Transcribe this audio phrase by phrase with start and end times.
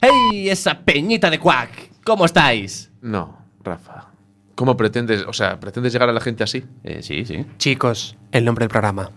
[0.00, 1.90] ¡Hey, esa peñita de Quack!
[2.04, 2.90] ¿Cómo estáis?
[3.00, 4.10] No, Rafa.
[4.54, 6.64] ¿Cómo pretendes, o sea, pretendes llegar a la gente así?
[6.84, 7.44] Eh, sí, sí.
[7.58, 9.10] Chicos, el nombre del programa.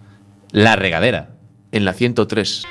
[0.51, 1.31] La regadera.
[1.71, 2.65] En la 103.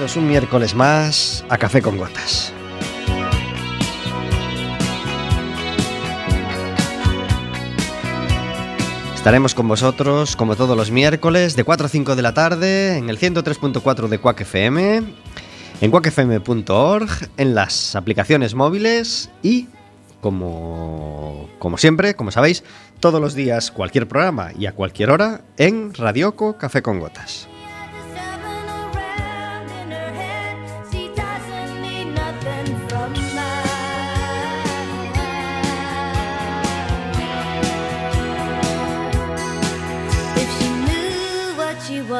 [0.00, 2.54] Un miércoles más a Café con Gotas.
[9.14, 13.10] Estaremos con vosotros como todos los miércoles de 4 a 5 de la tarde en
[13.10, 15.02] el 103.4 de Quack FM,
[15.82, 19.68] en quackfm.org, en las aplicaciones móviles y
[20.22, 22.64] como, como siempre, como sabéis,
[23.00, 27.50] todos los días cualquier programa y a cualquier hora en Radioco Café con Gotas.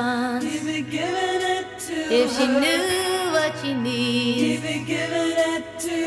[0.00, 0.47] Wants,
[2.19, 4.62] if she knew what she needs,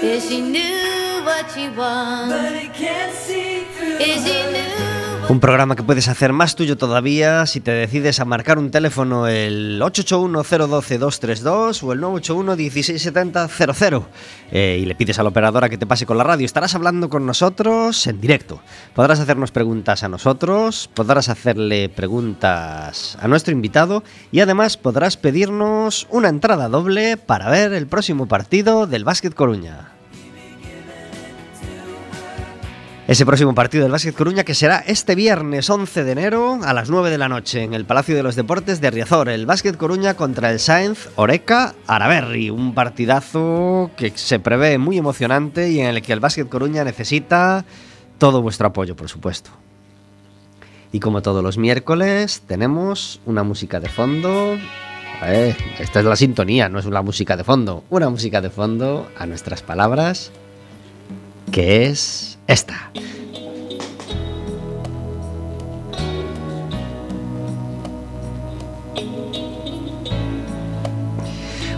[0.04, 3.98] if she knew what she wants, But it can't see through.
[4.00, 4.93] if she knew.
[5.30, 9.26] Un programa que puedes hacer más tuyo todavía si te decides a marcar un teléfono
[9.26, 14.04] el 881-012-232 o el 981-1670-00
[14.52, 16.46] eh, y le pides a la operadora que te pase con la radio.
[16.46, 18.60] Estarás hablando con nosotros en directo.
[18.94, 26.06] Podrás hacernos preguntas a nosotros, podrás hacerle preguntas a nuestro invitado y además podrás pedirnos
[26.10, 29.93] una entrada doble para ver el próximo partido del Básquet Coruña.
[33.06, 36.90] Ese próximo partido del Básquet Coruña que será este viernes 11 de enero a las
[36.90, 39.28] 9 de la noche en el Palacio de los Deportes de Riazor.
[39.28, 42.50] El Básquet Coruña contra el Sáenz Oreca Araberri.
[42.50, 47.66] Un partidazo que se prevé muy emocionante y en el que el Básquet Coruña necesita
[48.20, 49.50] todo vuestro apoyo, por supuesto.
[50.94, 54.58] Y como todos los miércoles, tenemos una música de fondo.
[55.78, 57.84] Esta es la sintonía, no es una música de fondo.
[57.90, 60.32] Una música de fondo a nuestras palabras,
[61.52, 62.92] que es esta.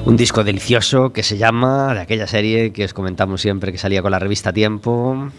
[0.06, 4.04] Un disco delicioso que se llama, de aquella serie que os comentamos siempre que salía
[4.04, 5.32] con la revista Tiempo.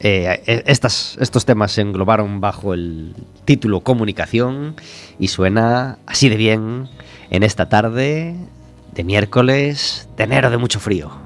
[0.00, 3.14] Eh, eh, estas, estos temas se englobaron bajo el
[3.44, 4.74] título Comunicación
[5.18, 6.88] y suena así de bien
[7.28, 8.36] en esta tarde
[8.94, 11.19] de miércoles de enero de mucho frío.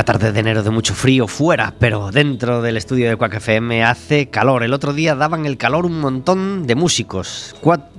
[0.00, 3.84] Una tarde de enero de mucho frío fuera, pero dentro del estudio de Quack FM
[3.84, 4.62] hace calor.
[4.62, 7.54] El otro día daban el calor un montón de músicos.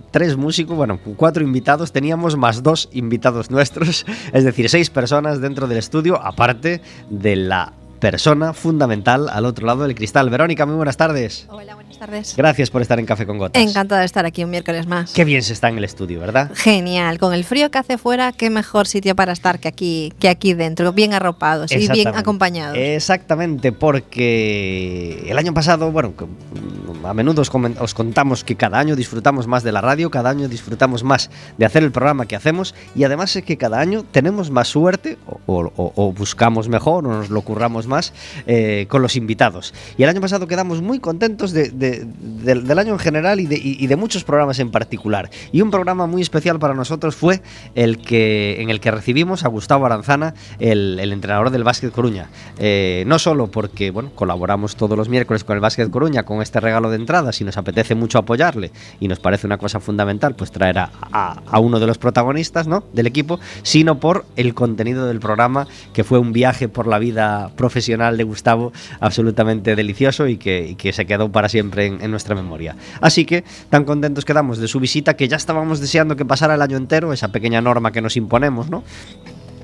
[0.09, 1.91] Tres músicos, bueno, cuatro invitados.
[1.91, 6.81] Teníamos más dos invitados nuestros, es decir, seis personas dentro del estudio, aparte
[7.11, 7.71] de la
[8.01, 10.29] persona fundamental al otro lado del cristal.
[10.29, 11.45] Verónica, muy buenas tardes.
[11.47, 12.35] Hola, buenas tardes.
[12.35, 13.61] Gracias por estar en Café con Gotas.
[13.61, 15.13] Encantada de estar aquí un miércoles más.
[15.13, 16.51] Qué bien se está en el estudio, ¿verdad?
[16.55, 20.27] Genial, con el frío que hace fuera, qué mejor sitio para estar que aquí, que
[20.27, 22.75] aquí dentro, bien arropados y bien acompañados.
[22.75, 26.13] Exactamente, porque el año pasado, bueno,
[27.05, 30.47] a menudo os, os contamos que cada año disfrutamos más de la radio, cada año
[30.47, 34.51] disfrutamos más de hacer el programa que hacemos y además es que cada año tenemos
[34.51, 35.39] más suerte o,
[35.75, 38.13] o- o- buscamos mejor o nos lo curramos más
[38.47, 39.73] eh, con los invitados.
[39.97, 42.05] Y el año pasado quedamos muy contentos de- de-
[42.43, 45.29] del- del año en general y de, y- y de muchos programas en particular.
[45.51, 47.41] Y un programa muy especial para nosotros fue
[47.75, 52.29] el que, en el que recibimos a Gustavo Aranzana, el, el entrenador del Básquet Coruña.
[52.59, 56.59] Eh, no solo porque bueno, colaboramos todos los miércoles con el Básquet Coruña con este
[56.59, 60.51] regalo de entradas y nos apetece mucho apoyarle y nos parece una cosa fundamental pues
[60.51, 62.83] traer a uno de los protagonistas ¿no?
[62.93, 67.51] del equipo, sino por el contenido del programa que fue un viaje por la vida
[67.55, 72.11] profesional de Gustavo absolutamente delicioso y que, y que se quedó para siempre en, en
[72.11, 72.75] nuestra memoria.
[72.99, 76.61] Así que tan contentos quedamos de su visita que ya estábamos deseando que pasara el
[76.61, 78.83] año entero, esa pequeña norma que nos imponemos, ¿no?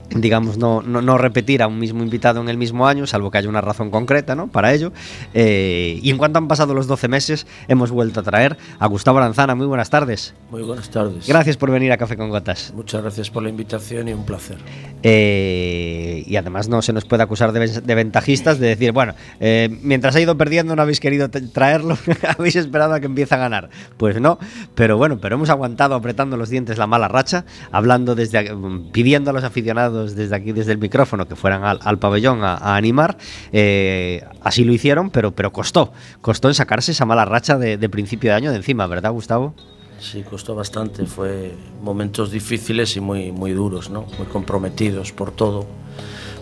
[0.09, 3.37] Digamos, no, no, no repetir a un mismo invitado en el mismo año, salvo que
[3.39, 4.47] haya una razón concreta ¿no?
[4.47, 4.91] para ello.
[5.33, 9.17] Eh, y en cuanto han pasado los 12 meses, hemos vuelto a traer a Gustavo
[9.19, 9.55] Aranzana.
[9.55, 10.33] Muy buenas tardes.
[10.49, 11.27] Muy buenas tardes.
[11.27, 12.73] Gracias por venir a Café con Gotas.
[12.75, 14.57] Muchas gracias por la invitación y un placer.
[15.03, 19.69] Eh, y además no se nos puede acusar de, de ventajistas, de decir, bueno, eh,
[19.81, 21.97] mientras ha ido perdiendo no habéis querido traerlo,
[22.37, 23.69] habéis esperado a que empiece a ganar.
[23.97, 24.39] Pues no,
[24.75, 29.31] pero bueno, pero hemos aguantado apretando los dientes la mala racha, hablando desde, mm, pidiendo
[29.31, 32.75] a los aficionados desde aquí, desde el micrófono, que fueran al, al pabellón a, a
[32.75, 33.17] animar.
[33.51, 35.91] Eh, así lo hicieron, pero, pero costó,
[36.21, 39.53] costó en sacarse esa mala racha de, de principio de año de encima, ¿verdad, Gustavo?
[39.99, 41.05] Sí, costó bastante.
[41.05, 44.05] Fue momentos difíciles y muy, muy duros, ¿no?
[44.17, 45.65] Muy comprometidos por todo,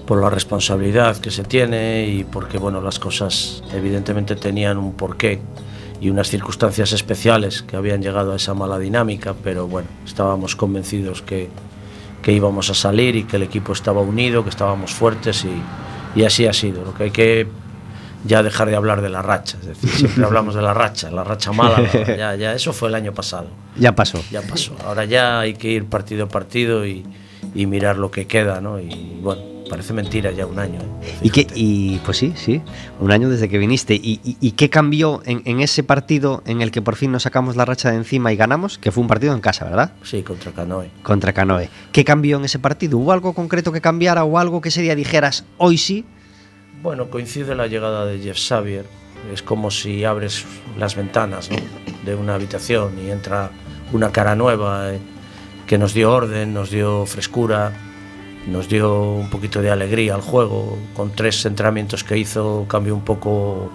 [0.06, 5.40] por la responsabilidad que se tiene y porque, bueno, las cosas evidentemente tenían un porqué
[6.02, 11.22] y unas circunstancias especiales que habían llegado a esa mala dinámica, pero bueno, estábamos convencidos
[11.22, 11.50] que,
[12.26, 16.24] que íbamos a salir y que el equipo estaba unido, que estábamos fuertes y, y
[16.26, 16.84] así ha sido.
[16.84, 17.48] Lo que hay que
[18.26, 21.24] ya dejar de hablar de la racha, es decir, siempre hablamos de la racha, la
[21.24, 24.20] racha mala, la- ya, ya eso fue el año pasado, Ya pasó.
[24.32, 24.76] ya pasó.
[24.84, 27.06] Ahora ya hay que ir partido a partido y,
[27.54, 28.80] y mirar lo que queda, ¿no?
[28.80, 30.80] Y bueno, parece mentira ya un año.
[31.02, 31.16] ¿eh?
[31.24, 32.62] ¿Y, qué, y pues sí, sí,
[33.00, 33.96] un año desde que viniste.
[33.96, 37.24] ¿Y, y- y qué cambió en, en ese partido en el que por fin nos
[37.24, 38.78] sacamos la racha de encima y ganamos?
[38.78, 39.94] Que fue un partido en casa, ¿verdad?
[40.04, 40.90] Sí, contra Canoe.
[41.04, 41.70] Contra Canoe.
[41.92, 42.98] ¿Qué cambió en ese partido?
[42.98, 46.06] ¿Hubo algo concreto que cambiara o algo que ese día dijeras, hoy sí?
[46.84, 48.86] Bueno, coincide la llegada de Jeff Xavier.
[49.34, 50.46] Es como si abres
[50.78, 51.58] las ventanas ¿no?
[52.06, 53.50] de una habitación y entra
[53.92, 55.00] una cara nueva eh,
[55.66, 57.72] que nos dio orden, nos dio frescura,
[58.48, 60.78] nos dio un poquito de alegría al juego.
[60.96, 63.70] Con tres entrenamientos que hizo cambió un poco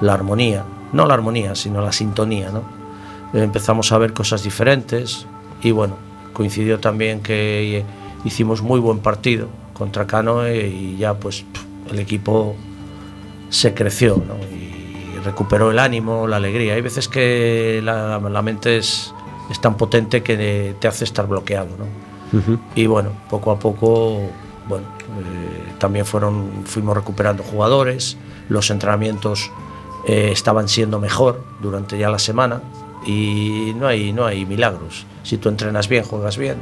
[0.00, 0.64] la armonía.
[0.92, 2.50] No la armonía, sino la sintonía.
[2.50, 2.62] ¿no?
[3.38, 5.26] Empezamos a ver cosas diferentes
[5.62, 5.96] y bueno,
[6.32, 7.84] coincidió también que
[8.24, 11.44] hicimos muy buen partido contra Canoe y ya pues
[11.90, 12.56] el equipo
[13.50, 14.22] se creció
[14.52, 16.74] y recuperó el ánimo, la alegría.
[16.74, 19.12] Hay veces que la, la mente es,
[19.50, 21.68] es tan potente que te hace estar bloqueado.
[21.78, 22.05] ¿no?
[22.74, 24.20] Y bueno, poco a poco,
[24.68, 24.86] bueno,
[25.20, 28.16] eh, también fueron, fuimos recuperando jugadores,
[28.48, 29.50] los entrenamientos
[30.06, 32.62] eh, estaban siendo mejor durante ya la semana
[33.06, 35.06] y no hay, no hay milagros.
[35.22, 36.56] Si tú entrenas bien, juegas bien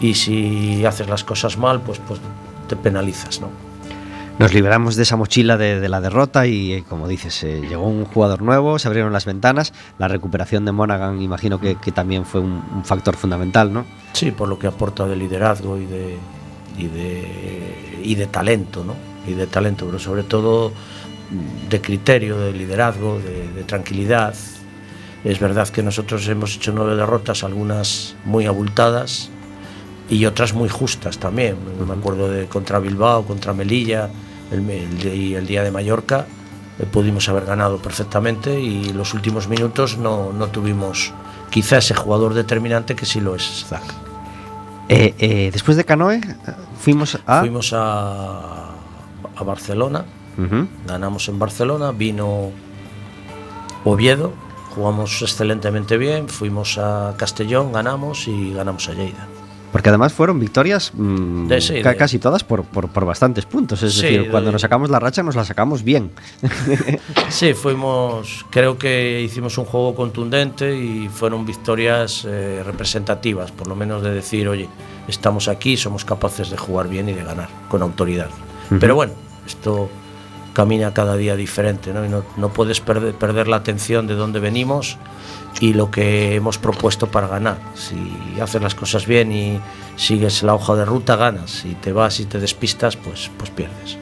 [0.00, 2.20] y si haces las cosas mal, pues, pues
[2.68, 3.48] te penalizas, ¿no?
[4.36, 7.86] Nos liberamos de esa mochila de, de la derrota y, eh, como dices, eh, llegó
[7.86, 9.72] un jugador nuevo, se abrieron las ventanas.
[9.96, 13.86] La recuperación de Monaghan, imagino que, que también fue un, un factor fundamental, ¿no?
[14.12, 16.18] Sí, por lo que aporta de liderazgo y de,
[16.76, 18.96] y de, y de talento, ¿no?
[19.24, 20.72] Y de talento, pero sobre todo
[21.70, 24.34] de criterio, de liderazgo, de, de tranquilidad.
[25.22, 29.30] Es verdad que nosotros hemos hecho nueve derrotas, algunas muy abultadas
[30.08, 31.56] y otras muy justas también.
[31.86, 34.10] Me acuerdo de contra Bilbao, contra Melilla
[34.50, 36.26] el, el el día de Mallorca.
[36.78, 41.12] eh, pudimos haber ganado perfectamente y los últimos minutos no, no tuvimos
[41.50, 43.82] quizá ese jugador determinante que sí lo es Zach.
[44.88, 46.20] Eh, eh, después de Canoe,
[46.78, 47.40] fuimos a.
[47.40, 48.70] Fuimos a,
[49.36, 50.04] a Barcelona,
[50.36, 50.66] Ujú.
[50.86, 52.50] ganamos en Barcelona, vino
[53.84, 54.32] Oviedo,
[54.74, 59.26] jugamos excelentemente bien, fuimos a Castellón, ganamos y ganamos a Lleida.
[59.74, 63.44] Porque además fueron victorias mm, De- sí, ca- de- casi todas por, por- por bastantes
[63.44, 63.82] puntos.
[63.82, 66.12] Es Sí, decir, cuando de- nos sacamos la racha nos la sacamos bien.
[67.28, 73.74] Sí, fuimos, creo que hicimos un juego contundente y fueron victorias eh, representativas, por lo
[73.74, 74.68] menos de decir, oye,
[75.08, 78.30] estamos aquí, somos capaces de jugar bien y de ganar con autoridad.
[78.80, 79.12] Pero bueno,
[79.46, 79.88] esto
[80.54, 82.04] camina cada día diferente, ¿no?
[82.06, 84.96] Y no, no puedes perder, perder la atención de dónde venimos
[85.60, 87.58] y lo que hemos propuesto para ganar.
[87.74, 87.96] Si
[88.40, 89.60] haces las cosas bien y
[89.96, 91.50] sigues la hoja de ruta, ganas.
[91.50, 93.98] Si te vas y te despistas, pues, pues pierdes.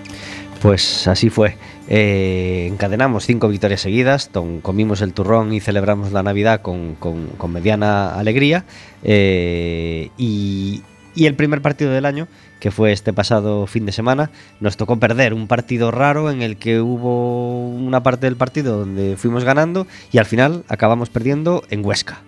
[0.63, 1.57] Pues así fue.
[1.89, 4.31] Eh, encadenamos cinco victorias seguidas,
[4.63, 8.65] comimos el turrón y celebramos la Navidad con, con- con mediana alegría.
[9.03, 10.83] eh, y,
[11.15, 12.29] y el primer partido del año,
[12.62, 16.57] que fue este pasado fin de semana, nos tocó perder un partido raro en el
[16.57, 21.85] que hubo una parte del partido donde fuimos ganando y al final acabamos perdiendo en
[21.85, 22.21] Huesca.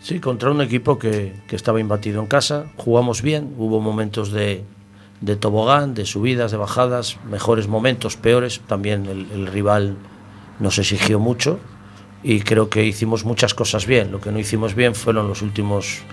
[0.00, 2.66] Sí, contra un equipo que, que estaba imbatido en casa.
[2.76, 4.62] Jugamos bien, hubo momentos de,
[5.40, 8.60] tobogán, de subidas, de bajadas, mejores momentos, peores.
[8.68, 9.96] También el, el rival
[10.60, 11.58] nos exigió mucho
[12.22, 14.12] y creo que hicimos muchas cosas bien.
[14.12, 16.04] Lo que no hicimos bien fueron los últimos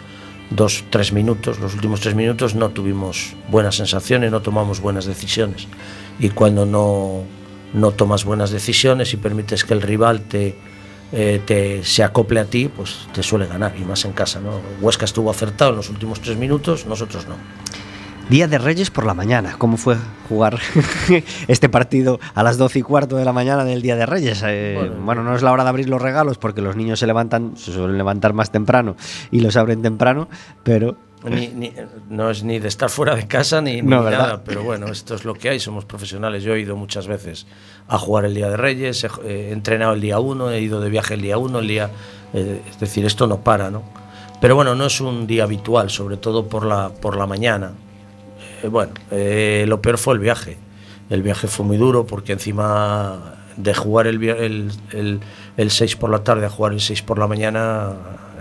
[0.50, 1.60] dos, tres minutos.
[1.60, 5.68] Los últimos tres minutos no tuvimos buenas sensaciones, no tomamos buenas decisiones.
[6.20, 7.24] Y cuando no,
[7.74, 10.56] no tomas buenas decisiones y permites que el rival te,
[11.12, 14.40] eh, te, se acople a ti, pues te suele ganar, y más en casa.
[14.40, 14.60] ¿no?
[14.82, 17.36] Huesca estuvo acertado en los últimos tres minutos, nosotros no.
[18.30, 19.56] Día de Reyes por la mañana.
[19.58, 19.96] ¿Cómo fue
[20.28, 20.60] jugar
[21.48, 24.44] este partido a las 12 y cuarto de la mañana del Día de Reyes?
[24.46, 27.08] Eh, bueno, Bueno, no es la hora de abrir los regalos porque los niños se
[27.08, 28.98] levantan, se suelen levantar más temprano
[29.32, 30.28] y los abren temprano,
[30.64, 31.74] pero Ni- ni-
[32.10, 34.20] no es ni de estar fuera de casa ni, ni No, ¿verdad?
[34.20, 36.44] nada, pero bueno, esto es lo que hay, somos profesionales.
[36.44, 37.48] Yo he ido muchas veces
[37.88, 40.90] a jugar el Día de Reyes, he, he entrenado el día 1, he ido de
[40.90, 41.90] viaje el día 1, el día...
[42.34, 43.84] eh, es decir, esto no para, ¿no?
[44.42, 47.72] Pero bueno, no es un día habitual, sobre todo por la, por la mañana.
[48.64, 50.58] Eh, bueno, eh, lo peor fue el viaje.
[51.10, 55.20] El viaje fue muy duro porque encima de jugar el, el, el,
[55.58, 57.94] el 6 por la tarde a jugar el 6 por la mañana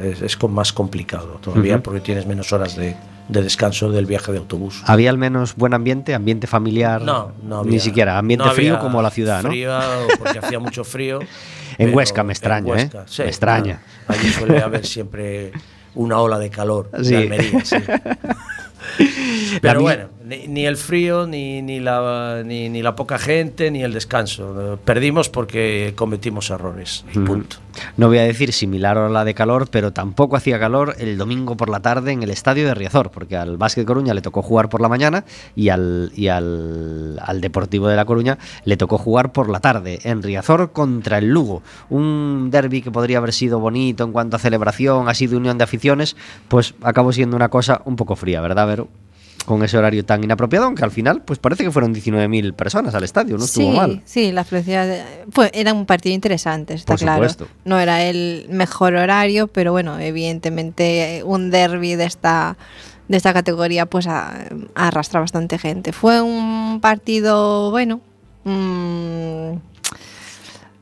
[0.03, 1.83] es, es con- más complicado todavía Ujú.
[1.85, 2.97] porque tienes menos horas de,
[3.29, 4.83] de descanso del viaje de autobús.
[4.85, 7.01] había al menos buen ambiente, ambiente familiar.
[7.01, 9.49] No, no Ni siquiera, ambiente no frío como la ciudad, ¿no?
[10.19, 11.21] Porque hacía mucho frío.
[11.79, 12.73] En Huesca me extraña, ¿eh?
[12.73, 13.83] Huesca, sí, Me extraña.
[14.09, 15.53] no, allí suele haber siempre
[15.95, 17.11] una ola de calor Sí.
[17.11, 17.77] de Almería, sí.
[19.61, 23.85] Pero bueno, ni, ni el frío, ni, ni, la, ni, ni la poca gente, ni
[23.85, 24.77] el descanso.
[24.85, 27.05] Perdimos porque cometimos errores.
[27.15, 27.59] y punto.
[27.97, 31.57] No voy a decir similar a la de calor, pero tampoco hacía calor el domingo
[31.57, 34.69] por la tarde en el estadio de Riazor, porque al Básquet Coruña le tocó jugar
[34.69, 39.31] por la mañana y al, y al, al Deportivo de La Coruña le tocó jugar
[39.31, 41.63] por la tarde en Riazor contra el Lugo.
[41.89, 45.65] Un derby que podría haber sido bonito en cuanto a celebración, así de unión de
[45.65, 46.17] aficiones,
[46.49, 48.89] pues acabó siendo una cosa un poco fría, ¿verdad, Vero?
[49.47, 53.05] Con ese horario tan inapropiado, aunque al final, pues parece que fueron 19.000 personas al
[53.05, 54.03] estadio, no estuvo sí, mal.
[54.05, 54.87] Sí, la felicidad.
[54.87, 57.15] de- Fue, era un partido interesante, está Por claro.
[57.29, 57.47] supuesto.
[57.65, 62.57] No era el mejor horario, pero bueno, evidentemente eh, un derby de esta
[63.09, 64.35] de esta categoría pues a-
[64.75, 65.93] arrastra bastante gente.
[65.93, 68.01] Fue un partido, bueno,
[68.43, 69.53] mm,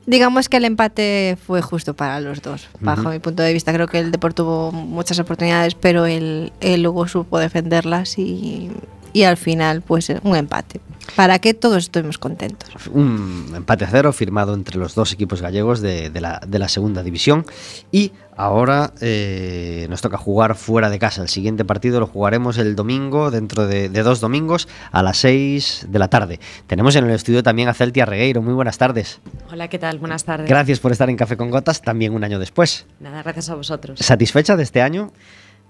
[0.06, 3.72] digamos que el empate fue justo para los dos, bajo mi punto de vista.
[3.72, 8.70] Creo que el Depor tuvo muchas oportunidades, pero el, el Lugo supo defenderlas y,
[9.12, 10.80] y al final pues un empate.
[11.16, 12.70] Para que todos estuvimos contentos.
[12.92, 16.68] un empate a cero firmado entre los dos equipos gallegos de, de la, de la
[16.68, 17.46] segunda división.
[17.92, 21.22] Y ahora eh, nos toca jugar fuera de casa.
[21.22, 25.86] El siguiente partido lo jugaremos el domingo, dentro de, de dos domingos, a las 6
[25.88, 26.40] de la tarde.
[26.66, 28.42] Tenemos en el estudio también a Celtia Regueiro.
[28.42, 29.20] Muy buenas tardes.
[29.52, 29.98] Hola, ¿qué tal?
[29.98, 30.48] Buenas tardes.
[30.48, 32.86] Gracias por estar en Café con Gotas también un año después.
[33.00, 34.00] Nada, gracias a vosotros.
[34.00, 35.12] ¿Satisfecha de este año?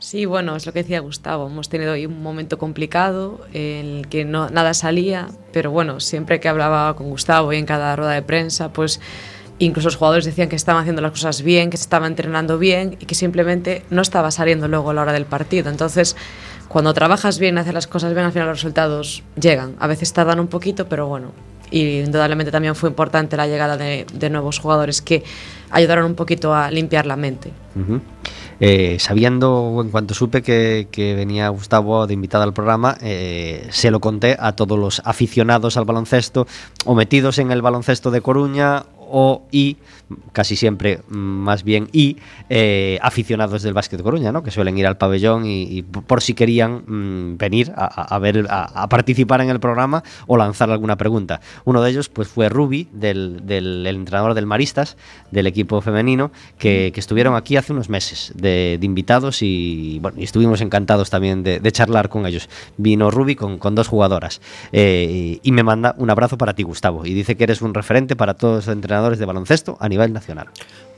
[0.05, 1.47] Sí, bueno, es lo que decía Gustavo.
[1.47, 6.41] Hemos tenido ahí un momento complicado en el que no, nada salía, pero bueno, siempre
[6.41, 9.01] que hablaba con Gustavo y en cada rueda de prensa, pues
[9.59, 12.99] incluso los jugadores decían que estaban haciendo las cosas bien, que se estaban entrenando bien
[13.01, 15.71] y que simplemente no estaba saliendo luego a la hora del partido.
[15.71, 16.17] Entonces,
[16.69, 19.75] cuando trabajas bien, haces las cosas bien, al final los resultados llegan.
[19.79, 21.33] A veces tardan un poquito, pero bueno.
[21.71, 25.25] Y indudablemente también fue importante la llegada de, nuevos jugadores que
[25.71, 27.53] ayudaron un poquito a limpiar la mente.
[27.75, 28.03] Ujú.
[28.61, 34.01] Eh, sabiendo, en cuanto supe que, venía Gustavo de invitado al programa, eh, se lo
[34.01, 36.47] conté a todos los aficionados al baloncesto,
[36.85, 39.77] o metidos en el baloncesto de Coruña, o y
[40.33, 42.19] casi siempre mm, más bien y
[42.49, 44.43] eh, aficionados del Básquet Coruña, ¿no?
[44.43, 49.41] que suelen ir al pabellón y, por si querían mm, venir a, ver a, participar
[49.41, 51.41] en el programa o lanzar alguna pregunta.
[51.65, 54.97] Uno de ellos pues fue Ruby, del, del- el entrenador del Maristas,
[55.31, 60.25] del equipo femenino, que, que estuvieron aquí hace unos meses de, invitados y, bueno, y
[60.25, 62.49] estuvimos encantados también de, charlar con ellos.
[62.77, 67.05] Vino Ruby con, con dos jugadoras eh, y me manda un abrazo para ti, Gustavo,
[67.07, 70.49] y dice que eres un referente para todos los entrenadores de baloncesto a nivel nacional.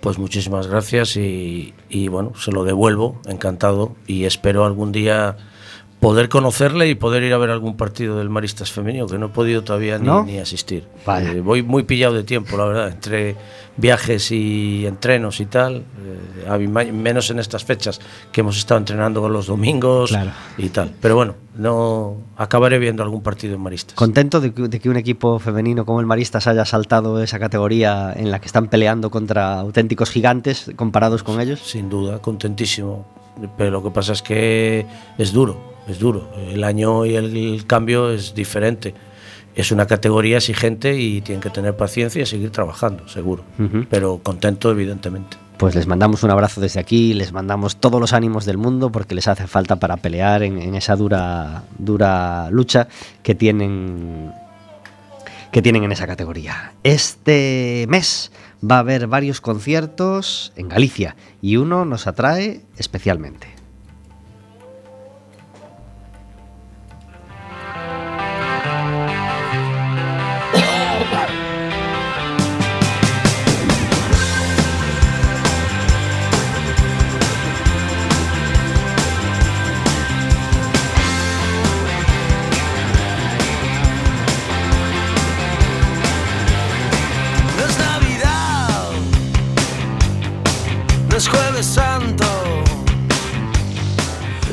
[0.00, 1.72] Pues muchísimas gracias y,
[2.08, 5.36] bueno, se lo devuelvo, encantado, y espero algún día
[6.06, 9.28] poder conocerle y poder ir a ver algún partido del Maristas femenino, que no he
[9.30, 10.22] podido todavía ni, ¿No?
[10.22, 10.84] ni asistir.
[11.04, 11.32] Vaya.
[11.32, 13.34] Eh, voy muy pillado de tiempo, la verdad, entre
[13.76, 15.82] viajes y entrenos y tal,
[16.48, 20.30] eh, menos en estas fechas que hemos estado entrenando con los domingos Claro.
[20.56, 20.92] y tal.
[21.00, 23.96] Pero bueno, no acabaré viendo algún partido en Maristas.
[23.96, 28.12] Contento de que, de que un equipo femenino como el Maristas haya saltado esa categoría
[28.16, 31.58] en la que están peleando contra auténticos gigantes comparados con ellos.
[31.64, 33.04] Sin duda, contentísimo.
[33.58, 34.86] Pero lo que pasa es que
[35.18, 36.30] es duro, es duro.
[36.48, 38.94] El año y el cambio es diferente.
[39.54, 43.44] Es una categoría exigente y tienen que tener paciencia y seguir trabajando, seguro.
[43.88, 45.38] Pero contento, evidentemente.
[45.56, 49.14] Pues les mandamos un abrazo desde aquí, les mandamos todos los ánimos del mundo porque
[49.14, 52.88] les hace falta para pelear en, en esa dura, dura lucha
[53.22, 54.32] que tienen,
[55.52, 56.74] que tienen en esa categoría.
[56.82, 63.55] Este mes va a haber varios conciertos en Galicia y uno nos atrae especialmente.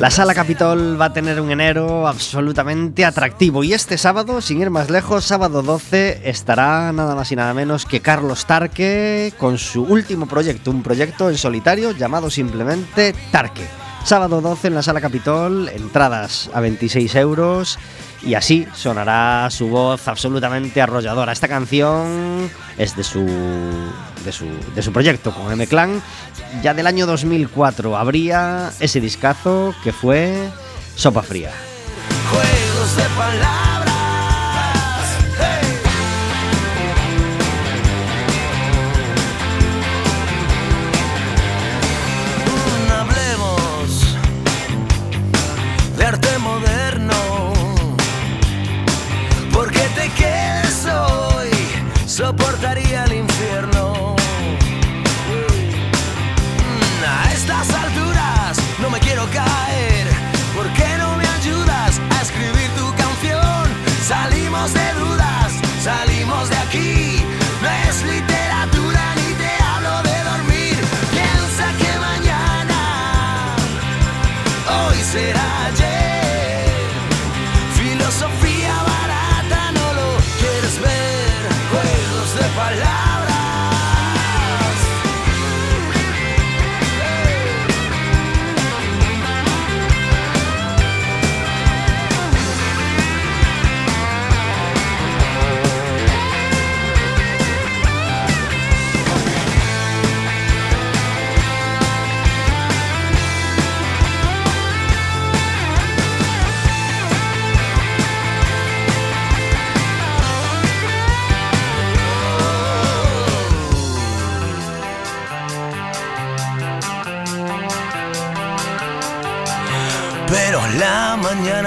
[0.04, 4.68] La Sala Capitol va a tener un enero absolutamente atractivo y este sábado, sin ir
[4.68, 9.82] más lejos, sábado 12, estará nada más y nada menos que Carlos Tarque con su
[9.82, 13.64] último proyecto, un proyecto en solitario llamado simplemente Tarque.
[14.04, 17.78] Sábado 12 en la Sala Capitol, entradas a 26 euros
[18.26, 21.32] y así sonará su voz absolutamente arrolladora.
[21.32, 23.24] Esta canción es de su,
[24.24, 26.02] de su, de su proyecto con M-Clan.
[26.62, 30.48] Ya del año 2004 habría ese discazo que fue
[30.96, 31.50] Sopa Fría.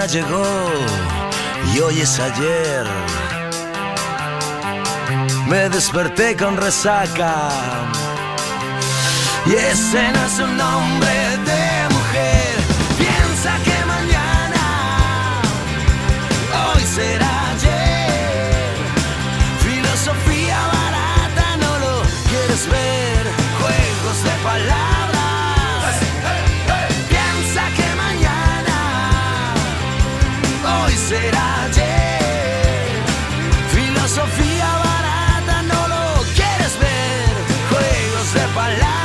[0.08, 0.46] Llegó
[1.74, 2.86] y hoy es ayer.
[5.48, 7.50] Me desperté con resaca
[9.46, 11.10] y ese no es un nombre
[11.50, 12.56] de mujer.
[12.98, 15.41] Piensa que mañana,
[16.74, 18.76] hoy será ayer.
[19.60, 23.24] Filosofía barata, no lo quieres ver.
[23.60, 24.87] Juegos de palabras.
[31.08, 32.89] será ayer.
[33.72, 36.04] Filosofía barata, no lo
[36.36, 37.30] quieres ver.
[37.70, 38.98] Juegos de palabras.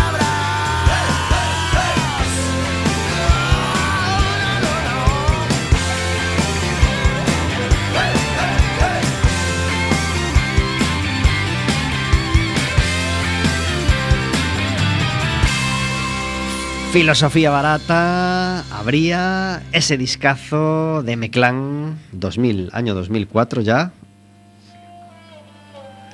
[16.92, 23.92] Filosofía barata, habría ese discazo de Meclán 2000, año 2004 ya.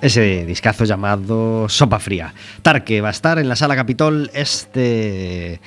[0.03, 2.35] Ese discazo llamado Sopa Fría.
[2.61, 5.63] Tarque va a estar en la sala Capitol este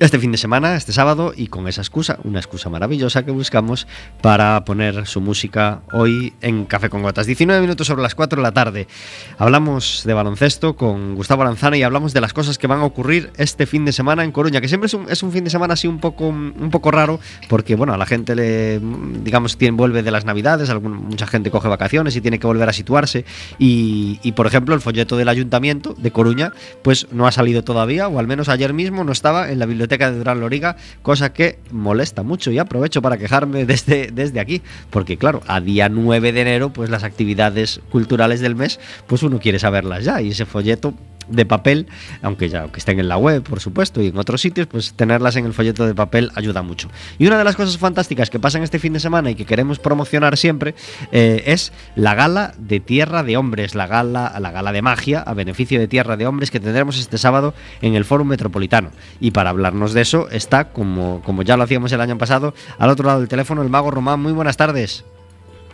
[0.00, 3.86] este fin de semana, este sábado, y con esa excusa, una excusa maravillosa que buscamos
[4.22, 7.26] para poner su música hoy en Café con Gotas.
[7.26, 8.88] 19 minutos sobre las 4 de la tarde.
[9.36, 13.30] Hablamos de baloncesto con Gustavo Aranzana y hablamos de las cosas que van a ocurrir
[13.36, 15.74] este fin de semana en Coruña, que siempre es un, es un fin de semana
[15.74, 18.80] así un poco, un poco raro, porque bueno, a la gente le,
[19.22, 22.72] digamos, tiene, vuelve de las navidades, mucha gente coge vacaciones y tiene que volver a
[22.72, 23.26] situarse.
[23.58, 28.18] Y, por ejemplo, el folleto del ayuntamiento de Coruña, pues no ha salido todavía, o
[28.18, 32.22] al menos ayer mismo no estaba en la biblioteca de Durán Loriga, cosa que molesta
[32.22, 36.72] mucho y aprovecho para quejarme desde, desde aquí, porque claro, a día 9 de enero,
[36.72, 40.94] pues las actividades culturales del mes, pues uno quiere saberlas ya, y ese folleto
[41.30, 41.86] de papel,
[42.22, 45.36] aunque ya aunque estén en la web, por supuesto, y en otros sitios, pues tenerlas
[45.36, 46.88] en el folleto de papel ayuda mucho.
[47.18, 49.78] Y una de las cosas fantásticas que pasan este fin de semana y que queremos
[49.78, 50.74] promocionar siempre
[51.12, 55.34] eh, es la gala de Tierra de Hombres, la gala, la gala de magia a
[55.34, 58.90] beneficio de Tierra de Hombres que tendremos este sábado en el Fórum Metropolitano.
[59.20, 62.90] Y para hablarnos de eso está, como, como ya lo hacíamos el año pasado, al
[62.90, 64.20] otro lado del teléfono el mago Román.
[64.20, 65.04] Muy buenas tardes.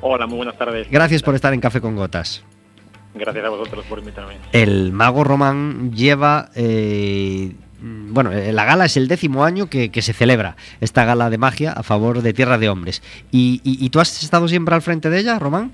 [0.01, 0.89] Hola, muy buenas tardes.
[0.91, 2.45] Gracias por estar en Café con Gotas.
[3.19, 4.35] Gracias a vosotros por invitarme.
[4.53, 6.51] El mago Román lleva.
[6.55, 11.39] eh, bueno, eh, la gala es el décimo año que, se celebra esta gala de
[11.39, 13.03] magia a favor de Tierra de Hombres.
[13.31, 15.73] ¿Y, y- y tú has estado siempre al frente de ella, Román?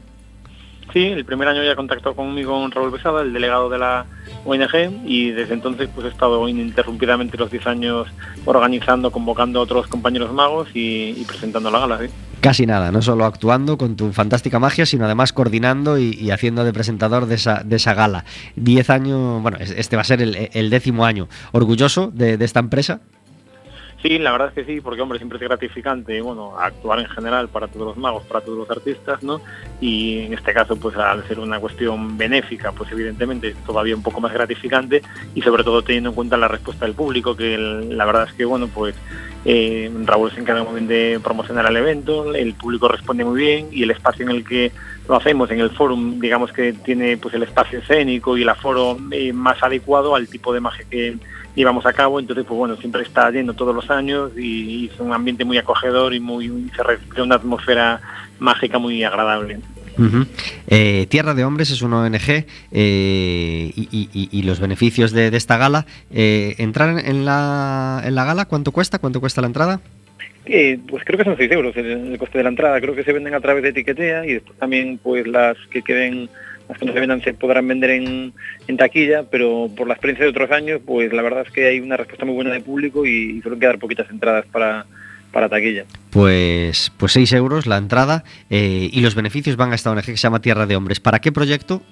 [0.92, 4.04] Sí, el primer año ya contactó conmigo Raúl Besada, el delegado de la
[4.44, 8.08] ONG, y desde entonces pues he estado ininterrumpidamente los 10 años
[8.44, 11.98] organizando, convocando a otros compañeros magos y, presentando la gala.
[11.98, 12.06] ¿sí?
[12.40, 16.74] Casi nada, no solo actuando con tu fantástica magia, sino además coordinando y, haciendo de
[16.74, 18.26] presentador de esa, de esa gala.
[18.56, 21.28] Diez años, bueno, es- este va a ser el, décimo año.
[21.52, 23.00] ¿Orgulloso de esta empresa?
[24.02, 27.48] Sí, la verdad es que sí, porque hombre, siempre es gratificante, bueno, actuar en general
[27.48, 29.40] para todos los magos, para todos los artistas, ¿no?
[29.80, 34.02] Y en este caso, pues al ser una cuestión benéfica, pues evidentemente es todavía un
[34.02, 35.02] poco más gratificante
[35.36, 38.44] y sobre todo teniendo en cuenta la respuesta del público, que la verdad es que,
[38.44, 38.96] bueno, pues
[39.44, 43.84] eh, Raúl se encarga muy de promocionar el evento, el público responde muy bien y
[43.84, 44.72] el espacio en el que
[45.08, 48.98] lo hacemos, en el forum, digamos que tiene pues el espacio escénico y el aforo
[49.12, 51.18] eh, más adecuado al tipo de magia que
[51.54, 54.40] llevamos a cabo, entonces pues bueno, siempre está lleno todos los años y,
[54.84, 58.00] y es un ambiente muy acogedor y muy se respira una atmósfera
[58.38, 59.58] mágica muy agradable.
[60.68, 65.30] Eh, Tierra de Hombres es una ONG eh, y, y- y- y los beneficios de,
[65.30, 65.84] de esta gala.
[66.10, 68.98] eh, ¿Entrar en- en la, en la gala cuánto cuesta?
[68.98, 69.80] ¿Cuánto cuesta la entrada?
[70.46, 73.04] Eh, pues creo que son 6 euros el, el coste de la entrada, creo que
[73.04, 76.28] se venden a través de etiquetea y después también pues las que queden,
[76.72, 78.32] las que no se vendan se podrán vender en,
[78.66, 81.80] en taquilla, pero por la experiencia de otros años pues la verdad es que hay
[81.80, 84.86] una respuesta muy buena de público y, y suelen quedar poquitas entradas para,
[85.32, 85.84] para taquilla.
[86.10, 90.16] Pues, pues 6 euros la entrada eh, y los beneficios van a esta ONG que
[90.16, 91.00] se llama Tierra de Hombres.
[91.00, 91.82] ¿Para qué proyecto?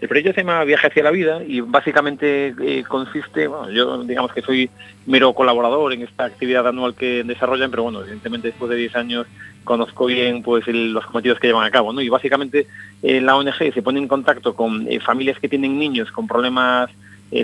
[0.00, 4.32] El proyecto se llama Viaje hacia la vida y básicamente eh, consiste, bueno, yo digamos
[4.32, 4.68] que soy
[5.06, 9.26] mero colaborador en esta actividad anual que desarrollan, pero bueno, evidentemente después de 10 años
[9.62, 12.02] conozco bien pues los cometidos que llevan a cabo, ¿no?
[12.02, 12.66] Y básicamente
[13.02, 16.90] eh, la ONG se pone en contacto con eh, familias que tienen niños con problemas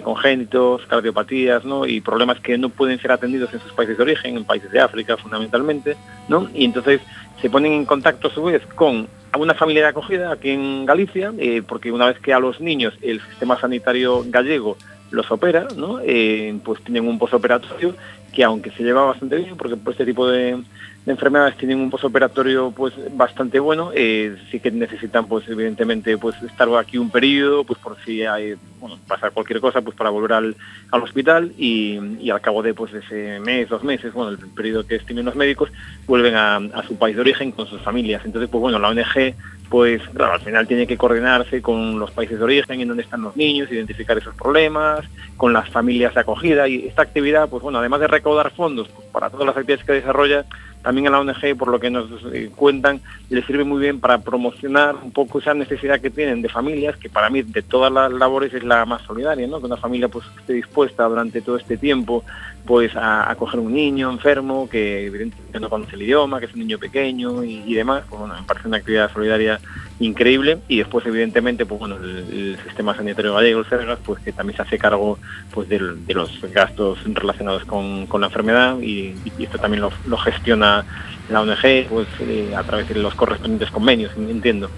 [0.04, 1.84] congénitos, cardiopatías, ¿no?
[1.84, 4.78] Y problemas que no pueden ser atendidos en sus países de origen, en países de
[4.78, 5.96] África fundamentalmente,
[6.28, 6.48] ¿no?
[6.54, 7.00] Y entonces
[7.40, 11.32] se ponen en contacto a su vez con una familia de acogida aquí en Galicia,
[11.38, 14.76] eh, porque una vez que a los niños el sistema sanitario gallego
[15.10, 16.00] los opera, ¿no?
[16.04, 17.94] Eh, pues tienen un posoperatorio
[18.32, 20.56] que aunque se lleva bastante bien, porque por este tipo de,
[21.04, 26.40] de enfermedades tienen un posoperatorio pues bastante bueno, eh, sí que necesitan pues evidentemente pues
[26.42, 30.32] estar aquí un periodo, pues por si hay, bueno, pasa cualquier cosa, pues para volver
[30.32, 30.56] al,
[30.92, 34.86] al hospital y, y al cabo de pues ese mes, dos meses, bueno, el periodo
[34.86, 35.70] que estimen los médicos,
[36.06, 38.22] vuelven a, a su país de origen con sus familias.
[38.24, 39.34] Entonces, pues bueno, la ONG
[39.70, 43.22] pues claro, al final tiene que coordinarse con los países de origen, en donde están
[43.22, 45.04] los niños, identificar esos problemas,
[45.36, 49.06] con las familias de acogida y esta actividad, pues bueno, además de recaudar fondos pues,
[49.08, 50.44] para todas las actividades que desarrolla,
[50.82, 54.18] también a la ONG, por lo que nos eh, cuentan, le sirve muy bien para
[54.18, 58.10] promocionar un poco esa necesidad que tienen de familias, que para mí de todas las
[58.10, 59.60] labores es la más solidaria, ¿no?
[59.60, 62.24] Que una familia pues esté dispuesta durante todo este tiempo
[62.64, 66.60] pues a acoger un niño enfermo que evidentemente no conoce el idioma, que es un
[66.60, 69.60] niño pequeño y, demás, pues bueno, me parece una actividad solidaria
[69.98, 74.56] increíble y después evidentemente pues bueno el, sistema sanitario gallego, el Sergas, pues que también
[74.56, 75.18] se hace cargo
[75.52, 80.84] pues de, los gastos relacionados con, la enfermedad y, esto también lo, gestiona
[81.30, 84.70] la ONG pues eh, a través de los correspondientes convenios, entiendo.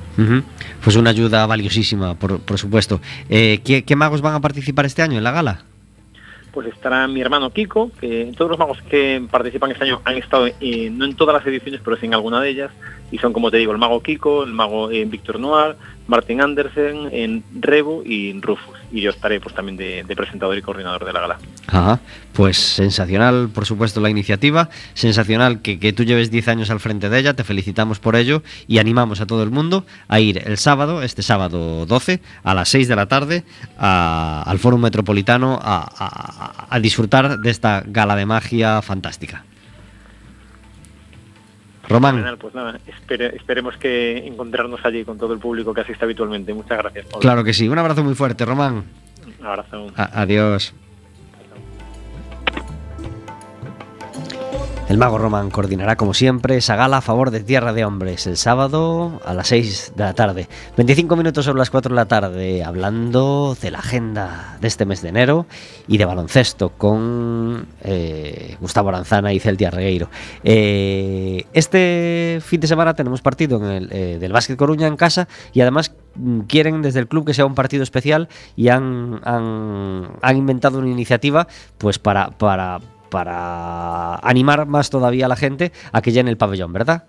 [0.83, 3.01] Pues una ayuda valiosísima, por, por supuesto.
[3.29, 5.65] Eh, ¿qué, qué magos van a participar este año en la gala?
[6.53, 10.47] Pues estará mi hermano Kiko, que todos los magos que participan este año han estado,
[10.47, 12.71] no en todas las ediciones, pero sí en alguna de ellas,
[13.13, 15.77] y son, como te digo, el mago Kiko, el mago eh, Víctor Noir,
[16.09, 18.75] Martin Andersen, en Rebo y Rufus.
[18.91, 21.39] Y yo estaré pues también de, presentador y coordinador de la gala.
[21.69, 22.01] Ajá.
[22.33, 24.69] Pues sensacional, por supuesto, la iniciativa.
[24.95, 27.35] Sensacional que, que tú lleves 10 años al frente de ella.
[27.35, 31.23] Te felicitamos por ello y animamos a todo el mundo a ir el sábado, este
[31.23, 33.45] sábado 12, a las 6 de la tarde,
[33.79, 39.45] al Foro Metropolitano a- a disfrutar de esta gala de magia fantástica.
[41.89, 46.55] Román, Pues nada, espere- esperemos que encontrarnos allí con todo el público que asiste habitualmente.
[46.55, 47.07] Muchas gracias.
[47.07, 47.21] Pablo.
[47.21, 47.69] claro que sí.
[47.69, 48.85] Un abrazo muy fuerte, Román.
[49.41, 49.89] Un abrazo.
[49.97, 50.75] A- adiós.
[54.93, 58.37] El mago Román coordinará como siempre esa gala a favor de Tierra de Hombres el
[58.37, 60.49] sábado a las 6 de la tarde.
[60.77, 65.01] 25 minutos sobre las 4 de la tarde hablando de la agenda de este mes
[65.01, 65.47] de enero
[65.89, 70.11] y de baloncesto con eh, Gustavo Aranzana y Celtia Regueiro.
[70.45, 75.27] Eh, este fin de semana tenemos partido en el, eh, del Básquet Coruña en casa
[75.55, 80.19] y además mm, quieren desde el club que sea un partido especial y han, han,
[80.21, 82.79] han inventado una iniciativa pues para, para,
[83.13, 87.05] para animar más todavía a la gente a que llene el pabellón, ¿verdad?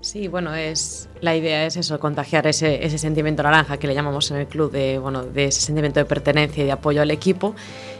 [0.00, 4.30] Sí, bueno, es la idea es eso, contagiar ese, ese sentimiento naranja que le llamamos
[4.30, 7.54] en el club de, bueno, de ese sentimiento de pertenencia y de apoyo al equipo.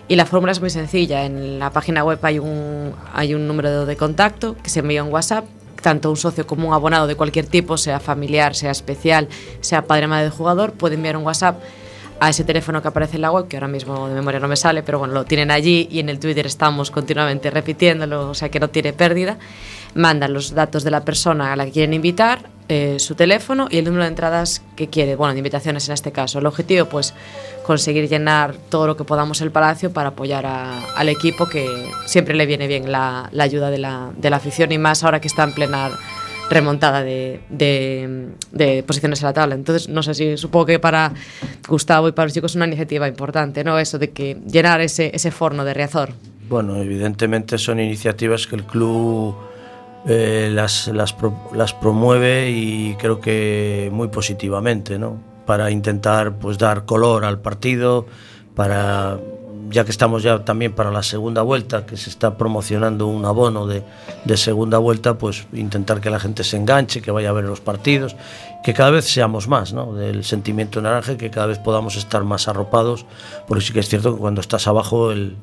[0.06, 1.26] Y la fórmula es muy sencilla.
[1.26, 5.12] En la página web hay un, hay un número de contacto que se envía un
[5.12, 5.44] WhatsApp.
[5.82, 9.28] Tanto un socio como un abonado de cualquier tipo, sea familiar, sea especial,
[9.60, 11.58] sea padre madre del jugador, puede enviar un WhatsApp
[12.20, 14.56] a ese teléfono que aparece en la web, que ahora mismo de memoria no me
[14.56, 18.50] sale, pero bueno, lo tienen allí y en el Twitter estamos continuamente repitiéndolo, o sea
[18.50, 19.38] que no tiene pérdida.
[19.94, 23.78] Mandan los datos de la persona a la que quieren invitar, eh, su teléfono y
[23.78, 26.38] el número de entradas que quiere, bueno, de invitaciones en este caso.
[26.38, 27.14] El objetivo, pues,
[27.66, 32.46] conseguir llenar todo lo que podamos el palacio para apoyar al equipo, que siempre le
[32.46, 35.42] viene bien la, la ayuda de la, de la afición y más ahora que está
[35.42, 35.90] en plena
[36.50, 39.54] remontada de, de, de, posiciones en la tabla.
[39.54, 41.12] Entonces, no sé si supongo que para
[41.68, 43.78] Gustavo y para los chicos es una iniciativa importante, ¿no?
[43.78, 46.10] Eso de que llenar ese, ese forno de Riazor.
[46.48, 49.36] Bueno, evidentemente son iniciativas que el club
[50.06, 55.18] eh, las, las, pro, las, promueve y creo que muy positivamente, ¿no?
[55.46, 58.06] Para intentar pues dar color al partido,
[58.54, 59.18] para
[59.70, 63.66] ya que estamos ya también para la segunda vuelta, que se está promocionando un abono
[63.66, 63.83] de,
[64.24, 67.61] de segunda vuelta, pues intentar que la gente se enganche, que vaya a ver los
[67.61, 68.16] partidos,
[68.62, 69.94] que cada vez seamos más, ¿no?
[69.94, 73.06] Del sentimiento naranja, que cada vez podamos estar más arropados,
[73.46, 75.37] porque sí que es cierto que cuando estás abajo el,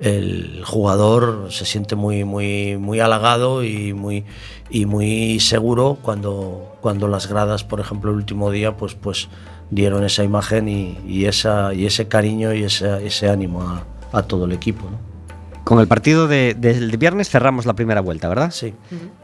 [0.00, 4.24] el jugador se siente muy muy muy halagado y muy
[4.70, 9.28] y muy seguro cuando cuando las gradas por ejemplo el último día pues pues
[9.70, 14.44] dieron esa imagen y, y esa y ese cariño y ese, ánimo a, a todo
[14.44, 15.09] el equipo ¿no?
[15.70, 18.50] Con el partido de- del viernes cerramos la primera vuelta, ¿verdad?
[18.50, 18.74] sí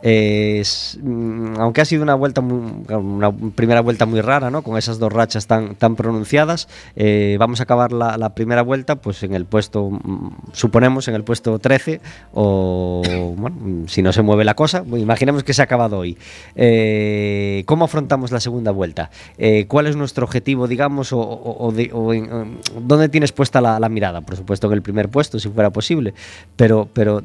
[0.00, 4.62] Es, mm, aunque ha sido una vuelta muy- una primera vuelta muy rara, ¿no?
[4.62, 8.94] Con esas dos rachas tan, tan pronunciadas, eh, vamos a acabar la, la primera vuelta,
[8.94, 12.00] pues en el puesto, mm, suponemos en el puesto 13
[12.32, 13.02] o
[13.36, 16.16] bueno, mm, si no se mueve la cosa, pues imaginemos que se ha acabado hoy.
[16.54, 19.10] Eh, ¿Cómo afrontamos la segunda vuelta?
[19.36, 23.60] Eh, ¿Cuál es nuestro objetivo, digamos, o, o- o de- o en- dónde tienes puesta
[23.60, 24.20] la, la mirada?
[24.20, 26.14] Por supuesto en el primer puesto, si fuera posible,
[26.56, 27.22] pero, pero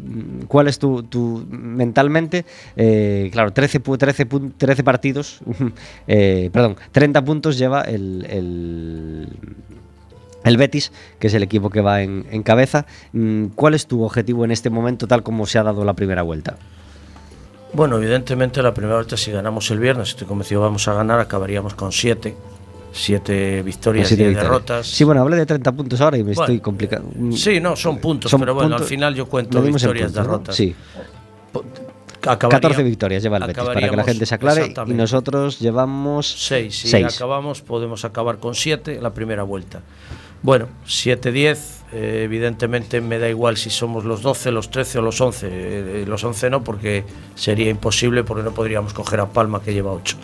[0.48, 2.46] ¿cuál es tu, tu mentalmente?
[2.76, 5.40] Eh, claro, 13, pu- 13, pun- 13 partidos,
[6.08, 9.28] eh, perdón, 30 puntos lleva el, el,
[10.44, 12.86] el Betis, que es el equipo que va en, cabeza.
[13.14, 16.22] Mm, ¿Cuál es tu objetivo en este momento, tal como se ha dado la primera
[16.24, 16.58] vuelta?
[17.74, 21.74] bueno evidentemente la primera vuelta si ganamos el viernes estoy convencido vamos a ganar acabaríamos
[21.74, 22.36] con siete
[22.92, 24.52] siete victorias Siete y victorias.
[24.52, 27.10] derrotas Sí, bueno, hablé de 30 puntos ahora y me Bueno, estoy complicando.
[27.16, 30.16] Mm, sí no son puntos son pero bueno al puntos- final yo cuento victorias puntos,
[30.28, 30.32] ¿no?
[30.32, 30.76] derrotas Sí,
[32.24, 34.74] Acabaría- 14 victorias lleva el Betis, para que la gente se aclare.
[34.86, 36.78] Y nosotros llevamos Seis.
[36.78, 37.16] Si seis.
[37.16, 39.82] acabamos, podemos acabar con siete la primera vuelta.
[40.44, 45.20] Bueno, 7-10, eh, evidentemente me da igual si somos los 12, los 13 o los
[45.20, 45.48] 11.
[45.48, 47.04] Eh, eh, los 11 no, porque
[47.36, 50.18] sería imposible, porque no podríamos coger a Palma que lleva 8.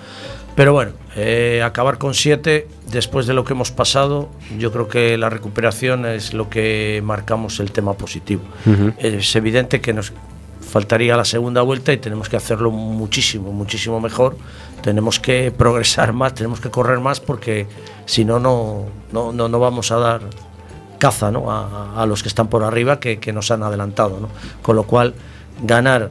[0.58, 5.16] Pero bueno, eh, acabar con 7, después de lo que hemos pasado, yo creo que
[5.16, 8.42] la recuperación es lo que marcamos el tema positivo.
[8.98, 10.14] Es evidente que nos
[10.68, 14.36] faltaría la segunda vuelta y tenemos que hacerlo muchísimo, muchísimo mejor.
[14.82, 17.68] Tenemos que progresar más, tenemos que correr más porque
[18.08, 20.22] si no, no, no, no, no vamos a dar
[20.98, 21.52] caza ¿no?
[21.52, 24.20] a, a los que están por arriba que, que nos han adelantado.
[24.20, 24.30] ¿no?
[24.64, 25.14] Con lo cual,
[25.62, 26.10] ganar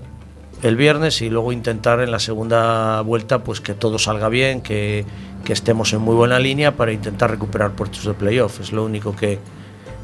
[0.62, 5.04] el viernes y luego intentar en la segunda vuelta pues que todo salga bien, que,
[5.44, 8.60] que estemos en muy buena línea para intentar recuperar puestos de playoff.
[8.60, 9.38] Es lo único que,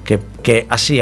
[0.05, 1.01] que, que así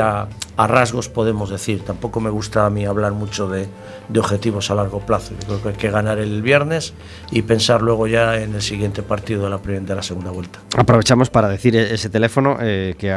[0.63, 1.83] a rasgos podemos decir.
[1.85, 3.69] Tampoco me gusta a mí hablar mucho de,
[4.09, 5.33] de objetivos a largo plazo.
[5.41, 6.93] Yo creo que hay que ganar el viernes
[7.31, 10.59] y pensar luego ya en el siguiente partido de la, de la segunda vuelta.
[10.77, 13.09] Aprovechamos para decir e- ese teléfono eh, que,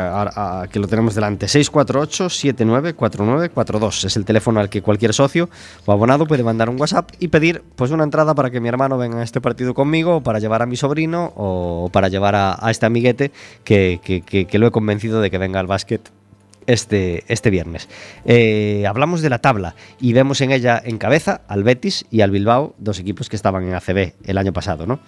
[0.71, 4.06] que lo tenemos delante, 648-794942.
[4.06, 5.49] Es el teléfono al que cualquier socio
[5.86, 8.97] o abonado puede mandar un WhatsApp y pedir pues una entrada para que mi hermano
[8.97, 12.58] venga a este partido conmigo, o para llevar a mi sobrino o para llevar a,
[12.71, 13.32] este amiguete
[13.63, 16.10] que- que- que lo he convencido de que venga al básquet
[16.67, 17.89] este, este viernes.
[18.26, 22.32] Eh, hablamos de la tabla y vemos en ella en cabeza al Betis y al
[22.32, 24.99] Bilbao, dos equipos que estaban en ACB el año pasado, ¿no?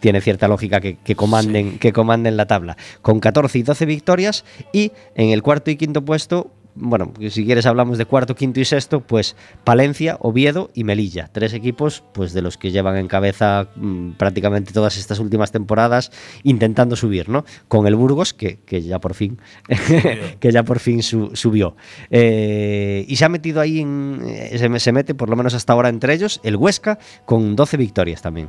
[0.00, 2.76] Tiene cierta lógica que, que comanden, que comanden la tabla.
[3.02, 7.66] Con 14 y 12 victorias y en el cuarto y quinto puesto, bueno, si quieres
[7.66, 11.30] hablamos de cuarto, quinto y sexto, pues Palencia, Oviedo y Melilla.
[11.32, 16.10] Tres equipos pues de los que llevan en cabeza mm, prácticamente todas estas últimas temporadas
[16.42, 17.44] intentando subir, ¿no?
[17.68, 19.38] Con el Burgos, que, que ya por fin,
[20.40, 21.76] que ya por fin su- subió.
[22.10, 25.72] Eh, y se ha metido ahí, en, eh, se, se mete por lo menos hasta
[25.72, 28.48] ahora entre ellos, el Huesca, con 12 victorias también.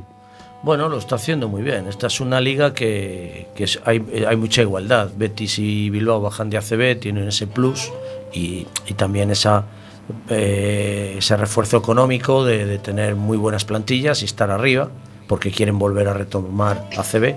[0.62, 1.86] Bueno, lo está haciendo muy bien.
[1.86, 3.46] Esta es una liga que,
[3.84, 5.10] hay, hay mucha igualdad.
[5.16, 7.92] Betis y Bilbao bajan de ACB, tienen ese plus
[8.32, 9.64] y, y también esa,
[10.28, 14.88] eh, ese refuerzo económico de, de tener muy buenas plantillas y estar arriba,
[15.26, 17.34] porque quieren volver a retomar ACB.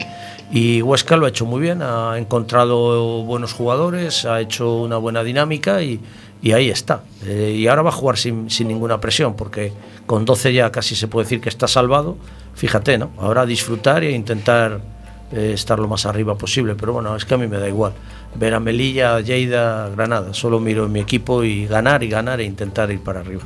[0.52, 5.24] Y Huesca lo ha hecho muy bien, ha encontrado buenos jugadores, ha hecho una buena
[5.24, 6.00] dinámica y,
[6.42, 7.04] y ahí está.
[7.26, 9.74] Eh, y ahora va a jugar sin, sin ninguna presión, porque
[10.06, 12.18] con 12 ya casi se puede decir que está salvado.
[12.56, 13.12] Fíjate, ¿no?
[13.18, 14.82] Ahora disfrutar e intentar
[15.32, 16.76] eh, estar lo más arriba posible.
[16.76, 17.94] Pero bueno, es que a mí me da igual.
[18.36, 20.34] Ver a Melilla, Lleida, Granada.
[20.34, 23.44] Solo miro en mi equipo y ganar y ganar e intentar ir para arriba.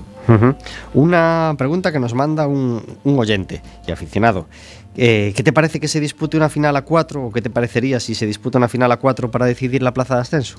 [0.94, 4.48] Una pregunta que nos manda un, un oyente y aficionado.
[4.96, 8.00] Eh, ¿Qué te parece que se dispute una final a cuatro o qué te parecería
[8.00, 10.58] si se disputa una final a cuatro para decidir la plaza de ascenso?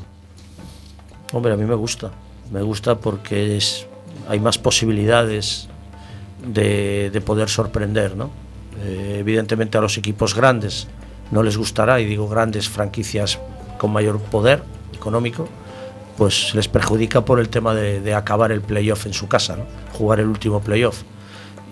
[1.32, 2.10] Hombre, a mí me gusta.
[2.50, 3.86] Me gusta porque es,
[4.28, 5.68] hay más posibilidades
[6.46, 8.30] de, de poder sorprender, ¿no?
[8.82, 10.88] Eh, evidentemente a los equipos grandes
[11.30, 13.38] no les gustará, y digo grandes franquicias
[13.78, 14.62] con mayor poder
[14.94, 15.48] económico,
[16.16, 19.64] pues les perjudica por el tema de, de acabar el playoff en su casa, ¿no?
[19.92, 21.02] jugar el último playoff.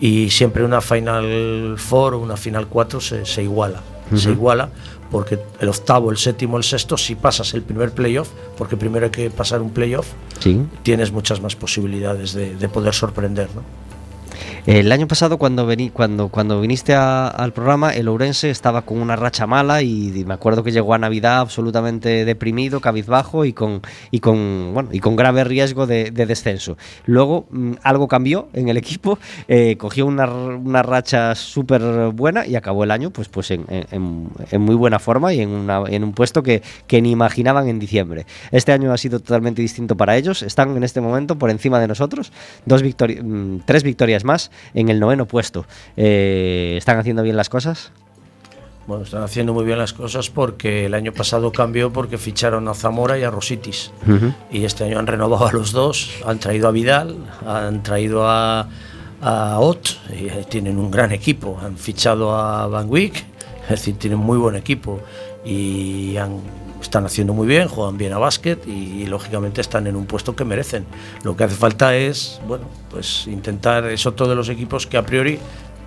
[0.01, 3.81] Y siempre una Final Four o una Final 4 se, se iguala.
[4.17, 4.69] Se iguala
[5.11, 9.11] porque el octavo, el séptimo, el sexto, si pasas el primer playoff, porque primero hay
[9.13, 10.07] que pasar un playoff,
[10.41, 10.61] Sí.
[10.83, 13.49] tienes muchas más posibilidades de, de poder sorprender.
[13.55, 13.63] ¿no?
[14.65, 19.17] El año pasado cuando, vení, cuando, viniste a- al programa, el Ourense estaba con una
[19.17, 24.21] racha mala y, me acuerdo que llegó a Navidad absolutamente deprimido, cabizbajo y con, y
[24.21, 26.77] con, bueno, y con grave riesgo de, de descenso.
[27.07, 30.27] Luego mm, algo cambió en el equipo, eh, cogió una,
[30.85, 31.83] racha súper
[32.15, 35.83] buena y acabó el año pues, pues en, en- muy buena forma y en, una-
[35.89, 38.27] en un puesto que, que ni imaginaban en diciembre.
[38.53, 41.89] Este año ha sido totalmente distinto para ellos, están en este momento por encima de
[41.89, 42.33] nosotros,
[42.65, 45.67] dos victori- mm, tres victorias más en el noveno puesto.
[45.97, 47.93] Eh, ¿Están haciendo bien las cosas?
[48.87, 52.75] Bueno, están haciendo muy bien las cosas porque el año pasado cambió porque ficharon a
[52.75, 53.93] Zamora y a Rositis.
[54.09, 54.33] Ujú.
[54.51, 58.69] Y este año han renovado a los dos, han traído a Vidal, han traído a,
[59.21, 61.59] a Ott, y eh, tienen un gran equipo.
[61.63, 63.25] Han fichado a Van Wick,
[63.65, 64.99] es decir, tienen muy buen equipo
[65.45, 66.41] y han-
[66.93, 70.45] están haciendo muy bien, juegan bien a básquet y, lógicamente están en un puesto que
[70.45, 70.85] merecen.
[71.23, 75.03] Lo que hace falta es, bueno, pues intentar, es otro de los equipos que a
[75.07, 75.39] priori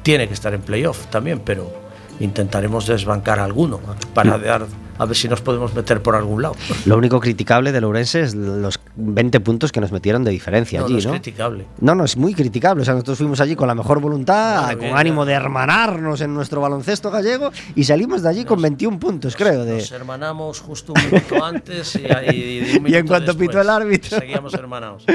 [0.01, 1.71] tiene que estar en playoff también, pero
[2.19, 3.79] intentaremos desbancar a alguno
[4.15, 4.65] para dar,
[4.97, 6.55] a ver si nos podemos meter por algún lado.
[6.85, 10.85] Lo único criticable de Lourense es los 20 puntos que nos metieron de diferencia No,
[10.85, 11.11] allí, no es ¿no?
[11.11, 11.65] criticable.
[11.81, 12.81] No, no, es muy criticable.
[12.81, 16.33] O sea, nosotros fuimos allí con la mejor voluntad, con bien, ánimo de hermanarnos en
[16.33, 19.65] nuestro baloncesto gallego y salimos de allí con 21 puntos, creo.
[19.65, 19.77] De...
[19.77, 23.69] Nos hermanamos justo un minuto antes y, y- y Y en cuanto después pitó el
[23.69, 24.17] árbitro.
[24.19, 25.05] Seguíamos hermanados.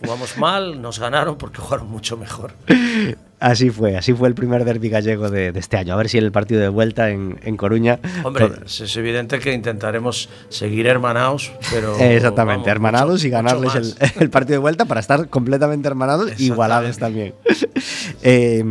[0.00, 2.52] Jugamos mal, nos ganaron porque jugaron mucho mejor.
[3.40, 5.94] Así fue, así fue el primer derby gallego de, de este año.
[5.94, 8.00] A ver si en el partido de vuelta en, en Coruña.
[8.24, 11.96] Hombre, todo- es, evidente que intentaremos seguir hermanados, pero.
[12.00, 16.98] Exactamente, vamos, hermanados mucho- y ganarles el partido de vuelta para estar completamente hermanados, igualados
[16.98, 17.34] también.
[18.22, 18.64] Eh,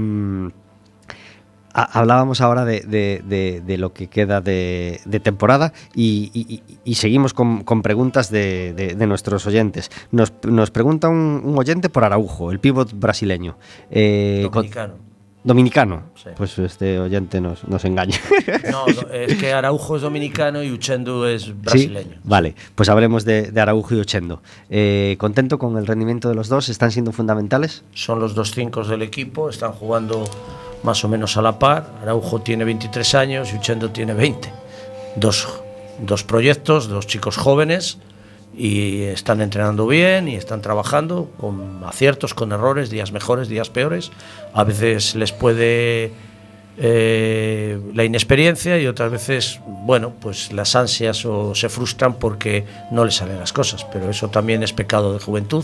[1.77, 6.63] ha- hablábamos ahora de, de- de- de lo que queda de, temporada y, y- y-
[6.83, 9.89] y seguimos con, con preguntas de, nuestros oyentes.
[10.11, 13.57] Nos, nos pregunta un, un oyente por Araujo, el pívot brasileño.
[13.91, 15.07] Eh, con- Dominicano.
[15.43, 16.03] Dominicano.
[16.15, 16.29] Sí.
[16.35, 18.17] Pues este oyente nos, nos engaña.
[18.71, 22.15] No, es que Araujo es dominicano y Uchendu es brasileño.
[22.15, 24.41] Sí, vale, pues hablemos de, de Araujo y Ochendo.
[24.69, 26.67] Eh, ¿Contento con el rendimiento de los dos?
[26.69, 27.83] ¿Están siendo fundamentales?
[27.93, 30.25] Son los dos cinco del equipo, están jugando
[30.83, 31.91] más o menos a la par.
[32.01, 34.51] Araujo tiene 23 años y Uchendo tiene 20.
[35.15, 35.47] Dos,
[35.99, 37.99] dos proyectos, dos chicos jóvenes
[38.57, 44.11] y están entrenando bien y están trabajando con aciertos, con errores, días mejores, días peores.
[44.53, 46.11] A veces les puede
[46.79, 53.05] eh, la inexperiencia y otras veces, bueno, pues las ansias o se frustran porque no
[53.05, 53.85] les salen las cosas.
[53.85, 55.63] Pero eso también es pecado de juventud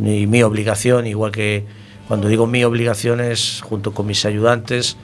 [0.00, 1.64] y mi obligación, igual que
[2.08, 4.96] cuando digo mi obligación es junto con mis ayudantes,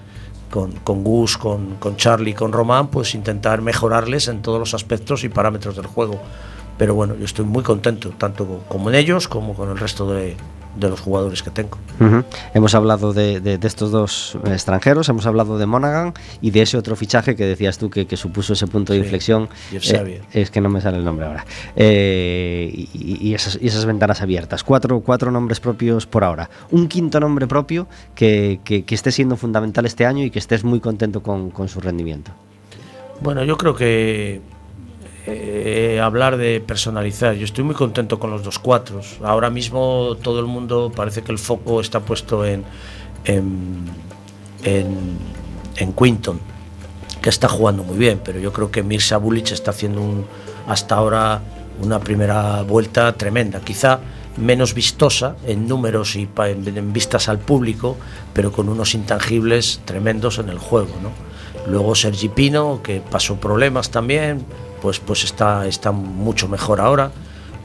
[0.50, 5.28] con, Gus, con, con Charlie, con Román, pues intentar mejorarles en todos los aspectos y
[5.28, 6.20] parámetros del juego.
[6.76, 10.36] Pero bueno, yo estoy muy contento, tanto como en ellos como con el resto de,
[10.76, 11.78] de los jugadores que tengo.
[12.54, 16.76] Hemos hablado de, de- de estos dos extranjeros, hemos hablado de Monaghan y de ese
[16.78, 19.48] otro fichaje que decías tú que, que supuso ese punto de Sí, inflexión.
[19.72, 20.22] Eh, Xavier.
[20.32, 21.44] es que no me sale el nombre ahora.
[21.76, 24.62] Eh, y, y esas, y esas ventanas abiertas.
[24.64, 26.48] Cuatro, cuatro nombres propios por ahora.
[26.70, 30.64] Un quinto nombre propio que, que- que esté siendo fundamental este año y que estés
[30.64, 32.30] muy contento con, con su rendimiento.
[33.20, 34.40] Bueno, yo creo que
[35.26, 39.18] eh, hablar de personalizar, yo estoy muy contento con los dos cuatros.
[39.22, 42.64] Ahora mismo todo el mundo parece que el foco está puesto en,
[43.24, 43.84] en,
[44.64, 46.40] en, Quinton,
[47.20, 50.26] que está jugando muy bien, pero yo creo que Mirza Bulic está haciendo
[50.66, 51.42] hasta ahora
[51.82, 54.00] una primera vuelta tremenda, quizá
[54.36, 57.96] menos vistosa en números y en, en vistas al público,
[58.32, 60.94] pero con unos intangibles tremendos en el juego.
[61.02, 61.10] ¿no?
[61.70, 64.46] Luego Sergi Pino, que pasó problemas también,
[64.80, 67.10] pues, pues está, está mucho mejor ahora.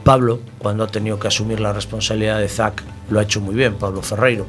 [0.04, 3.74] Pablo, cuando ha tenido que asumir la responsabilidad de Zac, lo ha hecho muy bien,
[3.74, 4.46] Pablo Ferreiro.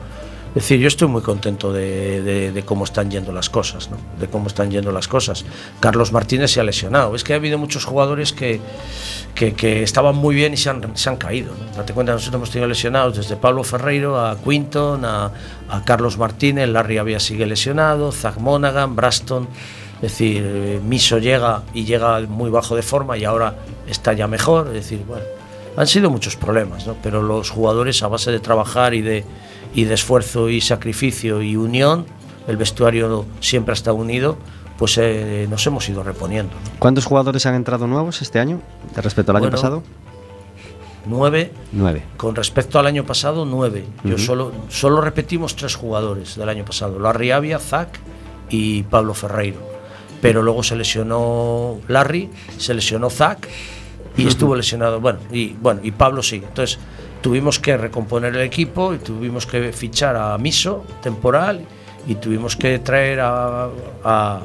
[0.49, 3.97] Es decir, yo estoy muy contento de, cómo están yendo las cosas, ¿no?
[4.20, 5.45] De cómo están yendo las cosas.
[5.80, 7.15] Carlos Martínez se ha lesionado.
[7.15, 8.59] Es que ha habido muchos jugadores que,
[9.36, 11.51] que, que estaban muy bien y se han, se han caído.
[11.53, 11.78] ¿no?
[11.78, 15.32] Date cuenta, nosotros hemos tenido lesionados desde Pablo Ferreiro a Quinton, a,
[15.86, 19.47] Carlos Martínez, Larry había sigue lesionado, Zach Monaghan, Braston.
[19.98, 23.56] Es decir, Miso llega y llega muy bajo de forma y ahora
[23.88, 24.68] está ya mejor.
[24.68, 25.24] Es decir, bueno,
[25.76, 26.95] han sido muchos problemas, ¿no?
[27.02, 29.24] pero los jugadores a base de trabajar y de,
[29.74, 32.06] y de esfuerzo y sacrificio y unión,
[32.48, 34.38] el vestuario siempre ha estado unido,
[34.78, 36.54] pues eh, nos hemos ido reponiendo.
[36.54, 36.80] ¿no?
[36.80, 38.62] ¿Cuántos jugadores han entrado nuevos este año
[38.95, 39.84] de respecto al año pasado?
[41.06, 42.04] Nueve, Nueve.
[42.18, 43.86] con respecto al año pasado, nueve.
[44.04, 48.00] Yo solo, solo repetimos tres jugadores del año pasado, Larry Avia, Zac
[48.50, 49.77] y Pablo Ferreiro.
[50.22, 53.47] Pero luego se lesionó Larry, se lesionó Zac
[54.18, 56.38] y estuvo lesionado, bueno, y bueno, y Pablo sí.
[56.38, 56.80] Entonces
[57.22, 61.61] tuvimos que recomponer el equipo y tuvimos que fichar a Miso temporal
[62.07, 63.70] y tuvimos que traer a,
[64.03, 64.41] a,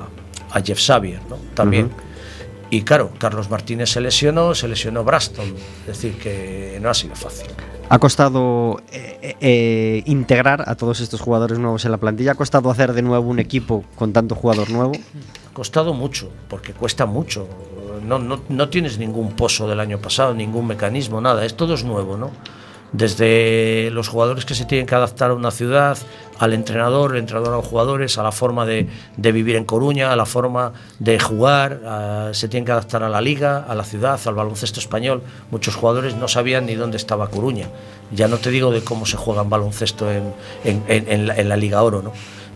[0.50, 1.36] a Jeff Xavier, ¿no?
[1.54, 1.86] También.
[1.86, 1.94] Ujú.
[2.70, 5.54] Y claro, Carlos Martínez se lesionó, se lesionó Braston.
[5.82, 7.48] Es decir, que no ha sido fácil.
[7.90, 12.32] ¿Ha costado eh, eh, eh, integrar a todos estos jugadores nuevos en la plantilla?
[12.32, 14.92] ¿Ha costado hacer de nuevo un equipo con tanto jugador nuevo?
[15.52, 17.46] Costado mucho, porque cuesta mucho.
[18.06, 21.44] No, no, no tienes ningún pozo del año pasado, ningún mecanismo, nada.
[21.44, 22.30] Es todo es nuevo, ¿no?
[22.92, 25.96] Desde los jugadores que se tienen que adaptar a una ciudad,
[26.38, 28.86] al entrenador, el entrenador a los jugadores, a la forma de,
[29.16, 33.64] vivir en Coruña, a la forma de jugar, se tienen que adaptar a la liga,
[33.66, 35.22] a la ciudad, al baloncesto español.
[35.50, 37.68] Muchos jugadores no sabían ni dónde estaba Coruña.
[38.14, 40.34] Ya no te digo de cómo se juega en baloncesto en,
[40.64, 40.84] en-
[41.30, 42.12] en la Liga Oro, ¿no?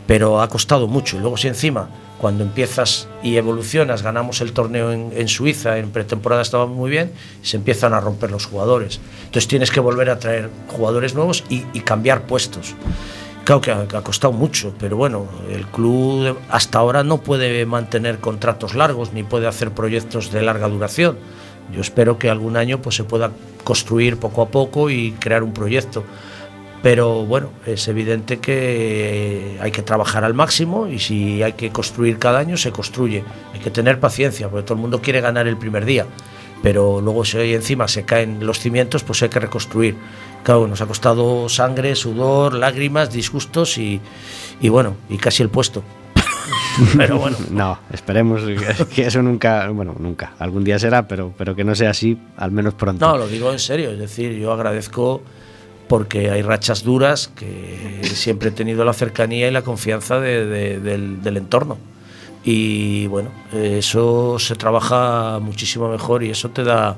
[0.07, 1.16] Pero ha costado mucho.
[1.16, 1.88] Y luego si encima,
[2.18, 7.57] cuando empiezas y evolucionas, ganamos el torneo en, Suiza, en pretemporada estaba muy bien, se
[7.57, 9.00] empiezan a romper los jugadores.
[9.18, 12.74] Entonces tienes que volver a traer jugadores nuevos y, cambiar puestos.
[13.44, 17.64] Claro que ha, que ha costado mucho, pero bueno, el club hasta ahora no puede
[17.64, 21.16] mantener contratos largos ni puede hacer proyectos de larga duración.
[21.72, 23.30] Yo espero que algún año pues, se pueda
[23.64, 26.04] construir poco a poco y crear un proyecto.
[26.87, 32.16] Pero bueno, es evidente que hay que trabajar al máximo y si hay que construir
[32.20, 33.24] cada año, se construye.
[33.53, 36.07] Hay que tener paciencia, porque todo el mundo quiere ganar el primer día.
[36.62, 39.97] Pero luego si hoy encima se caen los cimientos, pues hay que reconstruir.
[40.45, 44.01] Claro, nos ha costado sangre, sudor, lágrimas, disgustos y,
[44.61, 45.82] y bueno, y casi el puesto.
[46.97, 51.57] Pero bueno, No, esperemos que- que eso nunca, bueno, nunca, algún día será, pero, pero
[51.57, 53.05] que no sea así, al menos pronto.
[53.05, 55.22] No, lo digo en serio, es decir, yo agradezco
[55.89, 60.80] porque hay rachas duras que siempre he tenido la cercanía y la confianza de- de-
[60.80, 61.78] del, del entorno.
[62.45, 66.97] Y bueno, eso se trabaja muchísimo mejor y eso te da,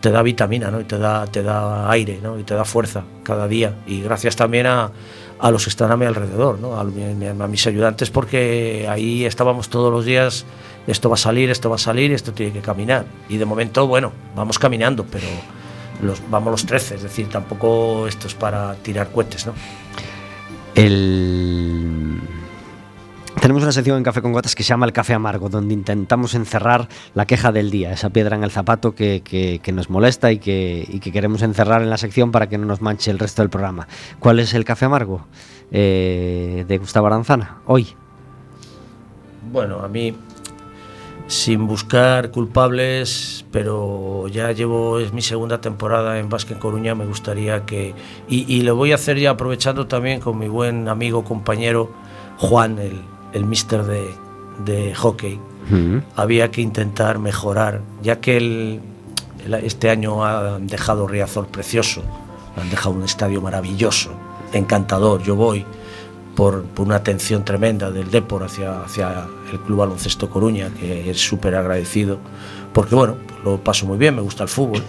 [0.00, 0.80] te da vitamina, ¿no?
[0.80, 2.38] Y te da, te da aire, ¿no?
[2.38, 3.74] Y te da fuerza cada día.
[3.86, 4.90] Y gracias también a,
[5.38, 6.76] a los que están a mi alrededor, ¿no?
[6.76, 10.46] A, a mis ayudantes porque ahí estábamos todos los días,
[10.86, 13.04] esto va a salir, esto va a salir, esto tiene que caminar.
[13.28, 15.26] Y de momento, bueno, vamos caminando, pero
[16.02, 19.52] los, vamos los 13, es decir, tampoco esto es para tirar cohetes, ¿no?
[20.74, 22.20] El...
[23.40, 26.34] Tenemos una sección en Café con Gotas que se llama El Café Amargo, donde intentamos
[26.34, 30.32] encerrar la queja del día, esa piedra en el zapato que, que- que nos molesta
[30.32, 33.18] y que, y que queremos encerrar en la sección para que no nos manche el
[33.18, 33.86] resto del programa.
[34.20, 35.26] ¿Cuál es el Café Amargo
[35.70, 37.88] eh, de Gustavo Aranzana hoy?
[39.52, 40.16] Bueno, a mí,
[41.28, 47.04] sin buscar culpables, pero ya llevo, es mi segunda temporada en Basque en Coruña, me
[47.04, 47.94] gustaría que...
[48.28, 51.90] Y, y lo voy a hacer ya aprovechando también con mi buen amigo, compañero
[52.38, 53.00] Juan, el,
[53.32, 54.08] el mister de,
[54.64, 55.40] de hockey.
[56.14, 58.80] Había que intentar mejorar, ya que el,
[59.44, 62.02] el- este año han dejado Riazor precioso,
[62.56, 64.10] han dejado un estadio maravilloso,
[64.52, 65.24] encantador.
[65.24, 65.64] Yo voy
[66.36, 71.18] por, por una atención tremenda del Depor hacia, hacia el Club Baloncesto Coruña, que es
[71.18, 72.18] súper agradecido,
[72.72, 74.82] porque bueno, lo paso muy bien, me gusta el fútbol,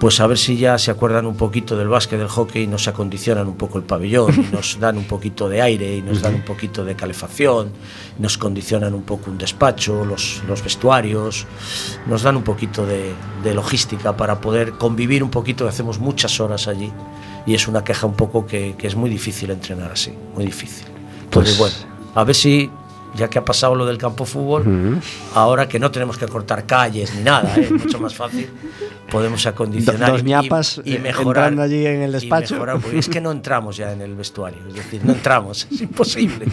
[0.00, 2.88] Pues a ver si ya se acuerdan un poquito del básquet, del hockey, y nos
[2.88, 6.34] acondicionan un poco el pabellón, y nos dan un poquito de aire, y nos dan
[6.36, 7.70] un poquito de calefacción,
[8.18, 11.46] nos condicionan un poco un despacho, los, los vestuarios,
[12.06, 13.12] nos dan un poquito de,
[13.44, 16.90] de logística para poder convivir un poquito, que hacemos muchas horas allí,
[17.46, 20.86] y es una queja un poco que, que es muy difícil entrenar así, muy difícil.
[21.24, 22.70] Entonces, Pues- bueno, a ver si,
[23.16, 25.00] ya que ha pasado lo del campo fútbol, Mm.
[25.34, 27.68] ahora que no tenemos que cortar calles ni nada, ¿eh?
[27.70, 28.48] mucho más fácil,
[29.10, 31.58] podemos acondicionar Do- dos y- ñapas, y, eh, mejorar.
[31.60, 32.54] allí en el y despacho.
[32.54, 36.46] mejorar, es que no entramos ya en el vestuario, es decir, no entramos, es imposible.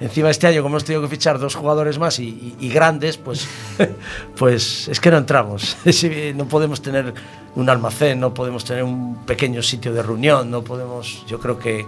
[0.00, 3.16] Encima este año, como hemos tenido que fichar dos jugadores más y, y- y grandes,
[3.16, 3.46] pues,
[4.36, 5.76] pues es que no entramos.
[6.34, 7.12] No podemos tener
[7.54, 11.24] un almacén, no podemos tener un pequeño sitio de reunión, no podemos.
[11.26, 11.84] Yo creo que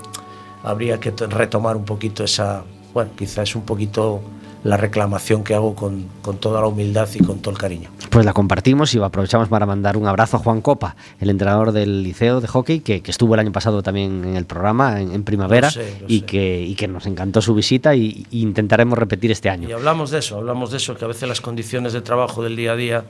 [0.62, 2.62] habría que to- retomar un poquito esa.
[2.94, 4.22] Bueno, quizás es un poquito
[4.62, 7.90] la reclamación que hago con, con toda la humildad y con todo el cariño.
[8.08, 12.02] Pues la compartimos y aprovechamos para mandar un abrazo a Juan Copa, el entrenador del
[12.02, 15.22] liceo de hockey, que, que estuvo el año pasado también en el programa, en, en
[15.24, 16.24] primavera, Lo sé, lo y, sé.
[16.26, 19.68] que, y que nos encantó su visita y, y intentaremos repetir este año.
[19.68, 22.56] Y hablamos de eso, hablamos de eso, que a veces las condiciones de trabajo del
[22.56, 23.04] día a día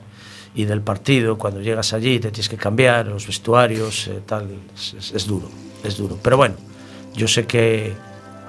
[0.55, 4.93] y del partido, cuando llegas allí te tienes que cambiar, los vestuarios, eh, tal, es,
[4.97, 5.47] es- es duro,
[5.85, 6.17] es duro.
[6.21, 6.55] Pero bueno,
[7.15, 7.93] yo sé que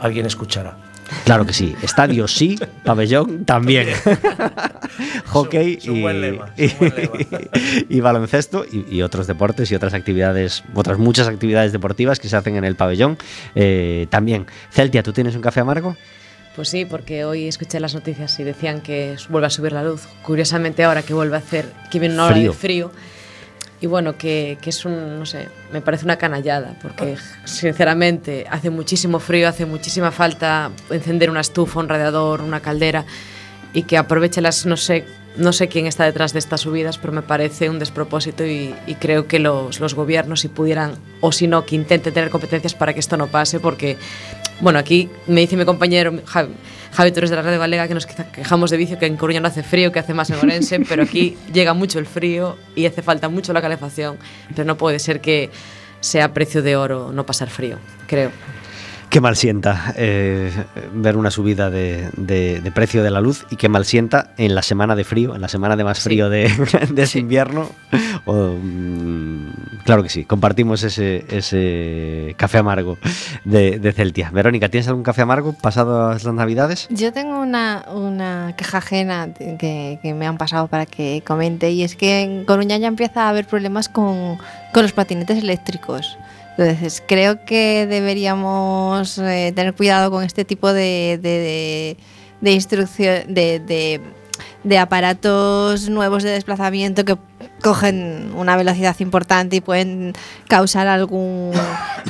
[0.00, 0.78] alguien escuchará.
[1.24, 1.74] Claro que sí.
[1.82, 3.88] Estadio sí, pabellón también.
[5.26, 6.52] Hockey y, lema,
[8.02, 12.56] baloncesto y, y otros deportes y otras actividades, otras muchas actividades deportivas que se hacen
[12.56, 13.18] en el pabellón
[13.54, 14.46] eh, también.
[14.70, 15.96] Celtia, ¿tú tienes un café amargo?
[16.54, 20.06] Pues sí, porque hoy escuché las noticias y decían que vuelve a subir la luz.
[20.22, 22.52] Curiosamente ahora que vuelve a hacer, que viene una hora Frío.
[22.52, 22.92] de frío.
[23.80, 28.70] Y bueno, que, que es un, no sé, me parece una canallada, porque sinceramente hace
[28.70, 33.04] muchísimo frío, hace muchísima falta encender una estufa, un radiador, una caldera
[33.76, 35.04] y que aproveche las, no sé,
[35.36, 39.26] no sé quién está detrás de estas subidas, pero me parece un despropósito y, creo
[39.26, 43.00] que los, los gobiernos, si pudieran, o si no, que intenten tener competencias para que
[43.00, 43.98] esto no pase, porque,
[44.60, 46.52] bueno, aquí me dice mi compañero Javi,
[46.92, 49.40] Javi Torres de la Radio Galega que nos queja- quejamos de vicio, que en Coruña
[49.40, 52.86] no hace frío, que hace más en Orense, pero aquí llega mucho el frío y
[52.86, 54.16] hace falta mucho la calefacción,
[54.54, 55.50] pero no puede ser que
[56.00, 58.30] sea precio de oro no pasar frío, creo.
[59.08, 60.50] Qué mal sienta eh,
[60.92, 64.54] ver una subida de, de- de precio de la luz y qué mal sienta en
[64.54, 66.02] la semana de frío, en la semana de más Sí.
[66.04, 66.50] frío de,
[66.90, 67.70] de ese invierno.
[68.26, 69.52] O, mm,
[69.84, 72.98] claro que sí, compartimos ese, ese café amargo
[73.44, 74.30] de, de Celtia.
[74.32, 76.86] Verónica, ¿tienes algún café amargo pasado las navidades?
[76.90, 81.94] Yo tengo una, una queja ajena que me han pasado para que comente y es
[81.96, 84.36] que en Coruña ya empieza a haber problemas con,
[84.74, 86.18] con los patinetes eléctricos.
[86.58, 91.96] Entonces, creo que deberíamos eh, tener cuidado con este tipo de, de, de,
[92.40, 94.00] de instrucción, de, de,
[94.64, 97.16] de aparatos nuevos de desplazamiento que
[97.66, 100.12] cogen una velocidad importante y pueden
[100.46, 101.50] causar algún,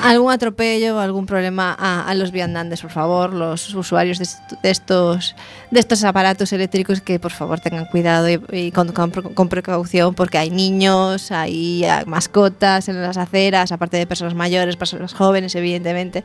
[0.03, 4.27] algún atropello o algún problema a, los viandantes, por favor, los usuarios de,
[4.63, 5.35] de estos,
[5.71, 10.13] de estos aparatos eléctricos que por favor tengan cuidado y, con, con pre- con precaución
[10.15, 16.23] porque hay niños, hay mascotas en las aceras, aparte de personas mayores, personas jóvenes, evidentemente,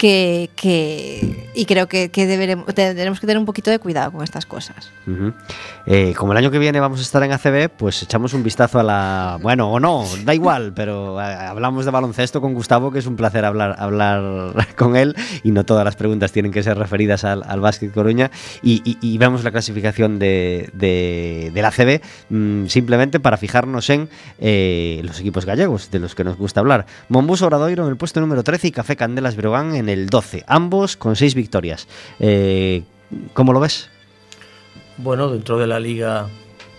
[0.00, 4.90] que, y creo que, que deberemos, que tener un poquito de cuidado con estas cosas.
[5.84, 8.80] Eh, como el año que viene vamos a estar en ACB, pues echamos un vistazo
[8.80, 9.38] a la...
[9.42, 13.16] Bueno, o no, da igual, pero eh, hablamos de baloncesto con Gustavo, que es un
[13.16, 17.42] placer hablar, hablar con él y no todas las preguntas tienen que ser referidas al,
[17.46, 18.30] al Básquet Coruña
[18.62, 25.20] y vemos la clasificación de, de, del ACB mm, simplemente para fijarnos en eh, los
[25.20, 26.86] equipos gallegos, de los que nos gusta hablar.
[27.10, 30.96] Mombus Obradoiro en el puesto número 13 y Café Candelas Breogán en el 12, ambos
[30.96, 31.86] con 6 victorias.
[32.18, 32.82] Eh,
[33.32, 33.88] ¿Cómo lo ves?
[34.96, 36.28] Bueno, dentro de la liga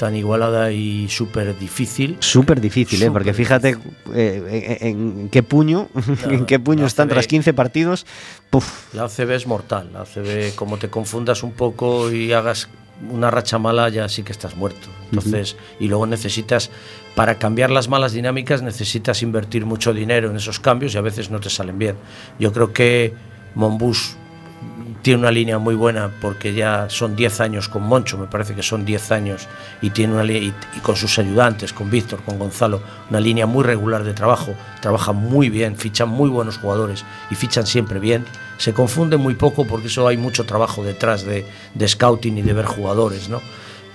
[0.02, 2.18] tan igualada y súper difícil.
[2.22, 3.12] Súper difícil, ¿eh?
[3.12, 3.78] Porque fíjate
[4.16, 5.90] eh, en, qué puño,
[6.28, 8.08] en qué puño están tras 15 partidos.
[8.50, 9.92] Puf, La ACB es mortal.
[9.94, 12.68] La ACB, como te confundas un poco y hagas
[13.10, 14.88] una racha mala, ya sí que estás muerto.
[15.06, 16.70] Entonces, y luego necesitas,
[17.16, 21.30] para cambiar las malas dinámicas, necesitas invertir mucho dinero en esos cambios y a veces
[21.30, 21.96] no te salen bien.
[22.40, 23.14] Yo creo que
[23.56, 24.16] Monbus
[25.02, 28.64] tiene una línea muy buena porque ya son 10 años con Moncho, me parece que
[28.64, 29.48] son 10 años,
[29.82, 33.64] y tiene una y, y con sus ayudantes, con Víctor, con Gonzalo, una línea muy
[33.64, 38.26] regular de trabajo, trabajan muy bien, fichan muy buenos jugadores y fichan siempre bien.
[38.58, 42.54] Se confunde muy poco porque eso hay mucho trabajo detrás de, de scouting y de
[42.54, 43.42] ver jugadores, ¿no?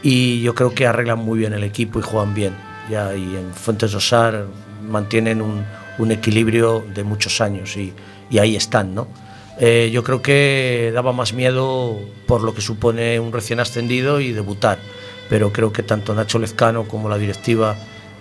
[0.02, 2.54] Y yo creo que arreglan muy bien el equipo y juegan bien.
[2.90, 4.46] Ya, y en Fuentes Osar
[4.88, 5.64] mantienen un,
[5.98, 7.92] un equilibrio de muchos años y,
[8.30, 9.08] y ahí están, ¿no?
[9.58, 14.32] Eh, yo creo que daba más miedo por lo que supone un recién ascendido y
[14.32, 14.78] debutar,
[15.30, 17.74] pero creo que tanto Nacho Lezcano como la directiva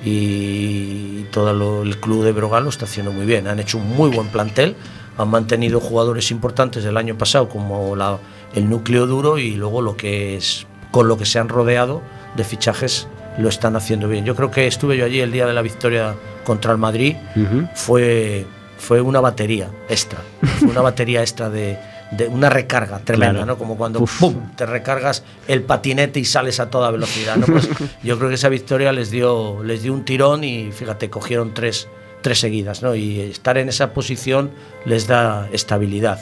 [0.03, 3.47] y todo lo- el club de Brogal lo está haciendo muy bien.
[3.47, 4.75] Han hecho un muy buen plantel,
[5.17, 8.19] han mantenido jugadores importantes del año pasado como la-
[8.53, 12.01] el núcleo duro y luego lo que es con lo que se han rodeado
[12.37, 13.07] de fichajes
[13.37, 14.23] lo están haciendo bien.
[14.23, 16.15] Yo creo que estuve yo allí el día de la victoria
[16.45, 17.15] contra el Madrid
[17.75, 18.45] fue,
[18.77, 20.19] fue una batería extra.
[20.59, 21.77] Fue una batería extra de,
[22.11, 23.45] de una recarga tremenda, Claro.
[23.45, 23.57] ¿no?
[23.57, 24.05] Como cuando
[24.55, 27.45] te recargas el patinete y sales a toda velocidad, ¿no?
[27.47, 27.69] Pues
[28.03, 31.87] yo creo que esa victoria les dio, les dio un tirón y fíjate, cogieron tres,
[32.21, 32.95] tres seguidas, ¿no?
[32.95, 34.51] Y estar en esa posición
[34.85, 36.19] les da estabilidad.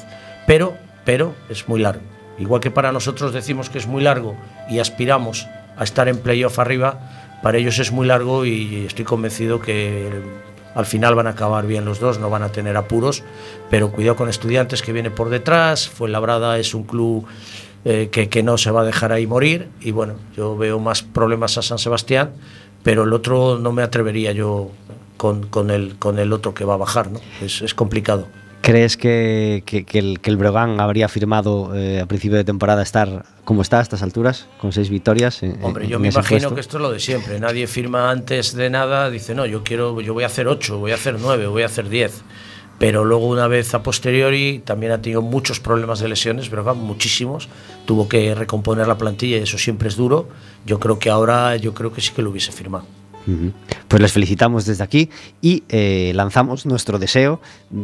[0.48, 0.76] Pero,
[1.06, 2.04] pero es muy largo.
[2.40, 4.36] Igual que para nosotros decimos que es muy largo
[4.70, 5.48] y aspiramos
[5.78, 10.10] a estar en playoff arriba, para ellos es muy largo y estoy convencido que
[10.76, 13.24] al final van a acabar bien los dos, no van a tener apuros,
[13.70, 17.26] pero cuidado con estudiantes que viene por detrás, Fuenlabrada es un club
[17.86, 21.02] eh, que, que no se va a dejar ahí morir y bueno, yo veo más
[21.02, 22.32] problemas a San Sebastián,
[22.84, 24.72] pero el otro no me atrevería yo
[25.18, 27.20] con, con, el, con el otro que va a bajar, ¿no?
[27.42, 28.28] es, es complicado.
[28.64, 32.82] ¿Crees que, que- que el, que el Breogán habría firmado eh, a principio de temporada
[32.82, 35.44] estar como está a estas alturas, con seis victorias?
[35.44, 36.56] en- Hombre, en- yo en me imagino puesto?
[36.56, 37.40] que esto es lo de siempre.
[37.42, 40.92] Nadie firma antes de nada, dice, no, yo quiero, yo voy a hacer 8, voy
[40.92, 42.22] a hacer 9, voy a hacer 10.
[42.80, 47.50] Pero luego una vez a posteriori también ha tenido muchos problemas de lesiones, pero muchísimos.
[47.86, 50.30] Tuvo que recomponer la plantilla y eso siempre es duro.
[50.66, 52.86] Yo creo que ahora, yo creo que sí que lo hubiese firmado.
[53.88, 55.10] Pues les felicitamos desde aquí
[55.42, 57.40] y eh, lanzamos nuestro deseo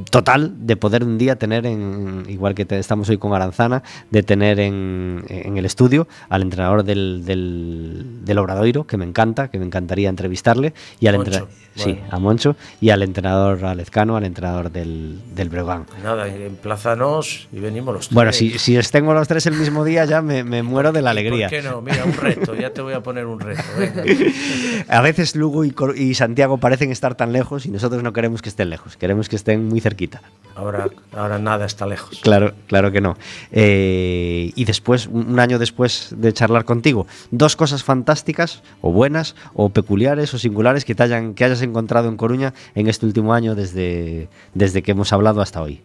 [0.09, 4.23] total de poder un día tener, en, igual que te- estamos hoy con Aranzana, de
[4.23, 9.59] tener en, en el estudio al entrenador del, del, del Obradoiro, que me encanta, que
[9.59, 12.07] me encantaría entrevistarle, y al Moncho, sí, bueno.
[12.11, 15.85] a Moncho, y al entrenador Alezcano, al entrenador del, del Breogán.
[16.03, 18.15] Nada, emplázanos y venimos los tres.
[18.15, 21.01] Bueno, si, si os tengo los tres el mismo día ya me, me muero de
[21.01, 21.49] la ¿Y alegría.
[21.49, 21.81] ¿Por qué no?
[21.81, 23.61] Mira, un reto, ya te voy a poner un reto.
[23.77, 24.03] venga.
[24.87, 28.49] A veces Lugo y, y Santiago parecen estar tan lejos y nosotros no queremos que
[28.49, 30.21] estén lejos, queremos que estén muy cerquita.
[30.55, 32.19] Ahora, ahora nada está lejos.
[32.21, 33.17] Claro, claro que no.
[33.51, 39.35] Eh, y después, un un año después de charlar contigo, dos cosas fantásticas, o buenas,
[39.53, 43.33] o peculiares, o singulares que te hayan, que hayas encontrado en Coruña en este último
[43.33, 45.81] año desde, desde que hemos hablado hasta hoy.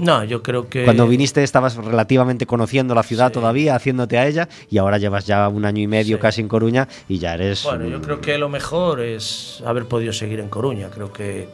[0.00, 0.84] No, yo creo que...
[0.84, 3.34] Cuando viniste estabas relativamente conociendo la ciudad Sí.
[3.34, 6.20] todavía, haciéndote a ella, y ahora llevas ya un año y medio Sí.
[6.22, 7.62] casi en Coruña y ya eres...
[7.64, 10.88] Bueno, yo creo que lo mejor es haber podido seguir en Coruña.
[10.88, 11.48] Creo que,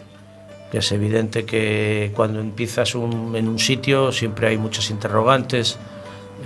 [0.70, 5.78] que es evidente que cuando empiezas un- en un sitio siempre hay muchas interrogantes.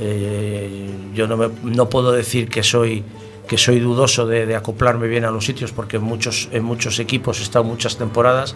[0.01, 3.05] Eh, yo no, me- no puedo decir que soy,
[3.49, 6.99] que soy dudoso de, de acoplarme bien a los sitios porque en muchos, en muchos
[6.99, 8.55] equipos he estado muchas temporadas.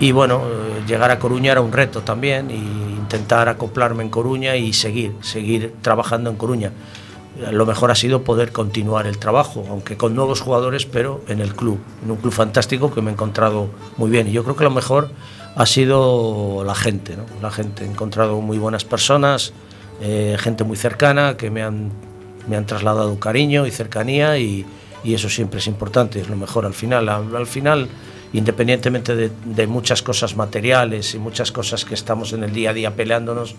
[0.00, 4.56] Y bueno, eh, llegar a Coruña era un reto también, y intentar acoplarme en Coruña
[4.56, 6.72] y seguir, seguir trabajando en Coruña
[7.52, 11.54] lo mejor ha sido poder continuar el trabajo, aunque con nuevos jugadores, pero en el
[11.54, 14.28] club, en un club fantástico que me he encontrado muy bien.
[14.28, 15.10] Y yo creo que lo mejor
[15.56, 17.24] ha sido la gente, ¿no?
[17.40, 17.84] La gente.
[17.84, 19.52] He encontrado muy buenas personas,
[20.00, 21.90] eh, gente muy cercana que me han,
[22.48, 24.66] me han trasladado cariño y cercanía y,
[25.02, 27.08] y eso siempre es importante, es lo mejor al final.
[27.08, 27.88] Al, al final,
[28.32, 32.72] independientemente de, de muchas cosas materiales y muchas cosas que estamos en el día a
[32.74, 33.54] día peleándonos,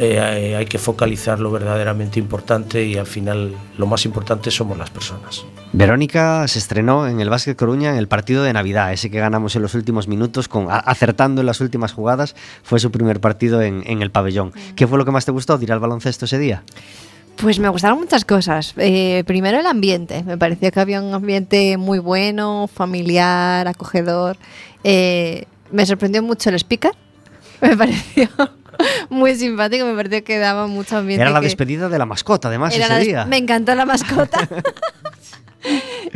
[0.00, 4.78] eh, hay- hay que focalizar lo verdaderamente importante y al final lo más importante somos
[4.78, 5.44] las personas.
[5.72, 9.56] Verónica se estrenó en el Básquet Coruña en el partido de Navidad, ese que ganamos
[9.56, 12.36] en los últimos minutos, con, a- acertando en las últimas jugadas.
[12.62, 14.52] Fue su primer partido en, en el pabellón.
[14.76, 16.62] ¿Qué fue lo que más te gustó ir al baloncesto ese día?
[17.40, 18.74] Pues me gustaron muchas cosas.
[18.78, 20.24] Eh, primero el ambiente.
[20.24, 24.36] Me pareció que había un ambiente muy bueno, familiar, acogedor.
[24.82, 26.92] Eh, me sorprendió mucho el speaker.
[27.60, 28.28] Me pareció
[29.10, 29.84] muy simpático.
[29.86, 31.22] Me pareció que daba mucho ambiente.
[31.22, 33.24] Era la que- despedida de la mascota, además, ese la des- día.
[33.24, 34.48] Me encantó la mascota.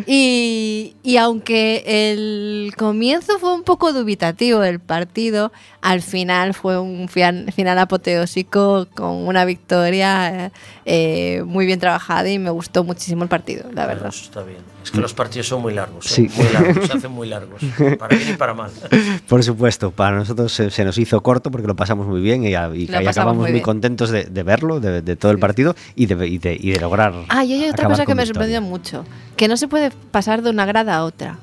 [0.06, 7.08] Y, y aunque el comienzo fue un poco dubitativo del partido, al final fue un
[7.08, 10.50] fian- final apoteósico con una victoria eh,
[10.84, 14.08] eh, muy bien trabajada y me gustó muchísimo el partido, la verdad.
[14.08, 14.58] Eso está bien.
[14.82, 16.06] Es que los partidos son muy largos.
[16.06, 16.28] Sí.
[16.28, 16.42] Sí.
[16.42, 17.62] Muy largos, se hacen muy largos.
[17.98, 18.70] Para bien y para mal.
[19.28, 22.54] Por supuesto, para nosotros se, se nos hizo corto porque lo pasamos muy bien y,
[22.54, 25.76] a- y pasamos acabamos muy muy, contentos de, de verlo, de, de todo el partido
[25.94, 27.14] y de, y de- y de lograr.
[27.28, 29.04] Ah, y hay otra cosa que me sorprendió mucho,
[29.36, 31.38] que no se puede pasar de una grada a otra.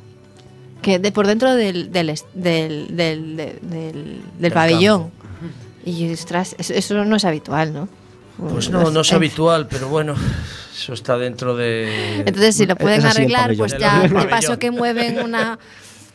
[0.84, 5.11] Que de por dentro del, del, del, del, del- del- del pabellón.
[5.84, 7.89] Y ostras, eso, eso no es habitual, ¿no?
[8.38, 10.13] Pues no, no es habitual, pero bueno,
[10.73, 12.19] eso está dentro de.
[12.19, 15.57] Entonces, si lo pueden arreglar, pues ya de paso que mueven una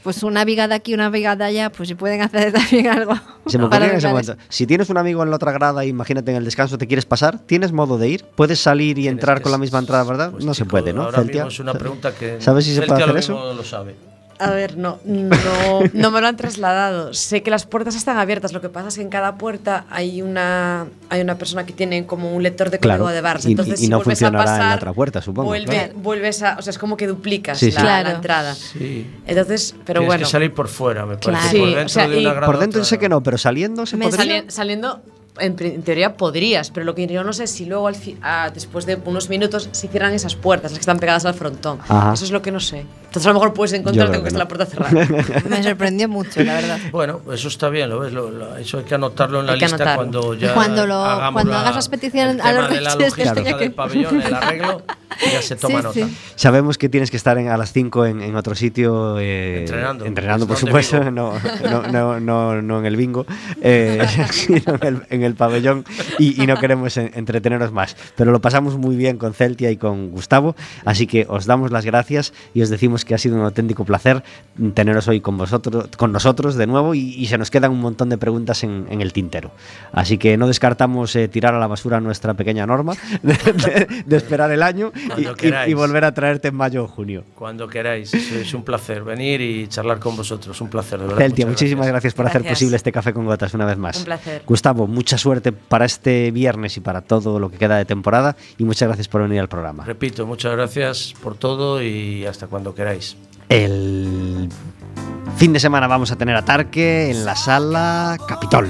[0.05, 3.15] pues una viga de aquí, una viga de allá, pues si pueden hacer también algo.
[3.47, 4.37] Se me para ocurrió en ese momento.
[4.51, 7.39] Si tienes un amigo en la otra grada, imagínate en el descanso, te quieres pasar,
[7.39, 8.25] ¿tienes modo de ir?
[8.37, 10.31] ¿Puedes salir y entrar con la misma entrada, verdad?
[10.31, 11.05] pues, no se puede, ¿no?
[11.05, 11.45] Ahora Celtia?
[11.45, 12.41] mismo es una pregunta que.
[12.41, 13.33] ¿Sabes si se puede Celtia hacer lo eso?
[13.33, 14.14] mismo lo sabe.
[14.39, 15.29] A ver, no, no,
[15.93, 17.15] no me lo han trasladado.
[17.15, 18.53] Sé que las puertas están abiertas.
[18.53, 22.05] Lo que pasa es que en cada puerta hay una, hay una persona que tiene
[22.07, 23.47] como un lector de código Claro, de barras.
[23.47, 25.73] y- Entonces, y si no vuelves a funcionará en la pasar, otra puerta, supongo, Vuelve,
[25.73, 25.93] claro.
[25.97, 27.77] vuelves a, o sea, es como que duplicas Sí, sí.
[27.77, 28.09] la, Claro.
[28.09, 28.55] la entrada.
[28.55, 29.07] Sí.
[29.27, 30.25] Entonces, pero Tienes bueno.
[30.27, 31.31] que salir por fuera, me parece.
[31.31, 31.45] Claro.
[31.45, 33.23] Por Sí, dentro o sea, de y una grada Por dentro otra- sé que no,
[33.23, 34.25] pero saliendo se Me podría.
[34.41, 35.03] Sali- saliendo,
[35.39, 38.17] en, en teoría podrías, pero lo que yo no sé es si luego al fi-
[38.23, 41.79] ah, después de unos minutos se cierran esas puertas, las que están pegadas al frontón.
[41.89, 42.13] Ajá.
[42.15, 42.85] Eso es lo que no sé.
[43.07, 44.45] Entonces a lo mejor puedes encontrarte con que que está no.
[44.45, 45.43] la puerta cerrada.
[45.49, 46.79] Me sorprendió mucho, la verdad.
[46.93, 48.13] Bueno, eso está bien, ¿lo ves?
[48.13, 50.21] Lo- lo- eso hay que anotarlo en la Hay que lista anotarlo.
[50.21, 52.95] cuando ya Cuando lo- hagamos cuando la- hagas las peticiones el a los de la
[52.95, 54.83] logística que- del pabellón, el arreglo,
[55.33, 55.95] ya se toma Sí, nota.
[56.09, 56.17] sí.
[56.35, 59.19] Sabemos que tienes que estar en- a las 5 en, en otro sitio.
[59.21, 60.05] eh, Entrenando.
[60.07, 61.05] Entrenando, por ¿Dónde supuesto.
[61.11, 61.33] No,
[61.71, 63.27] no, no, no, no en el bingo,
[63.63, 65.85] eh, sino en el, en el pabellón.
[66.19, 67.97] Y, y no queremos en- entreteneros más.
[68.17, 70.55] Pero lo pasamos muy bien con Celtia y con Gustavo.
[70.85, 74.23] Así que os damos las gracias y os decimos que ha sido un auténtico placer
[74.75, 76.95] teneros hoy con vosotros, con nosotros de nuevo.
[76.95, 79.51] Y, y se nos quedan un montón de preguntas en, en el tintero.
[79.93, 84.17] Así que no descartamos eh, tirar a la basura nuestra pequeña norma de, de- de
[84.17, 87.25] esperar el año y- y- volver a traerte en mayo o junio.
[87.35, 90.61] Cuando queráis, es un placer venir y charlar con vosotros.
[90.61, 91.19] Un placer, de verdad.
[91.19, 92.59] Celtia, muchas muchísimas gracias, por hacer Gracias.
[92.59, 93.99] posible este café con gotas una vez más.
[93.99, 94.43] Un placer.
[94.47, 98.65] Gustavo, mucha suerte para este viernes y para todo lo que queda de temporada y
[98.65, 99.85] muchas gracias por venir al programa.
[99.85, 103.17] Repito, muchas gracias por todo y hasta cuando queráis.
[103.49, 104.49] El
[105.37, 108.69] fin de semana vamos a tener a Tarque en la sala Capitol.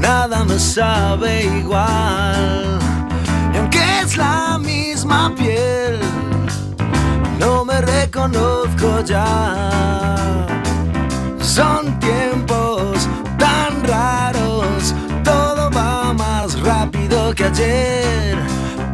[0.00, 2.78] nada me sabe igual.
[3.54, 5.98] Y aunque es la misma piel,
[7.38, 10.46] no me reconozco ya.
[11.40, 13.08] Son tiempos
[17.40, 18.38] que ayer.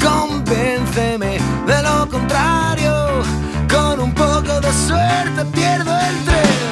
[0.01, 3.23] Convénceme de lo contrario,
[3.69, 6.66] con un poco de suerte pierdo el tren.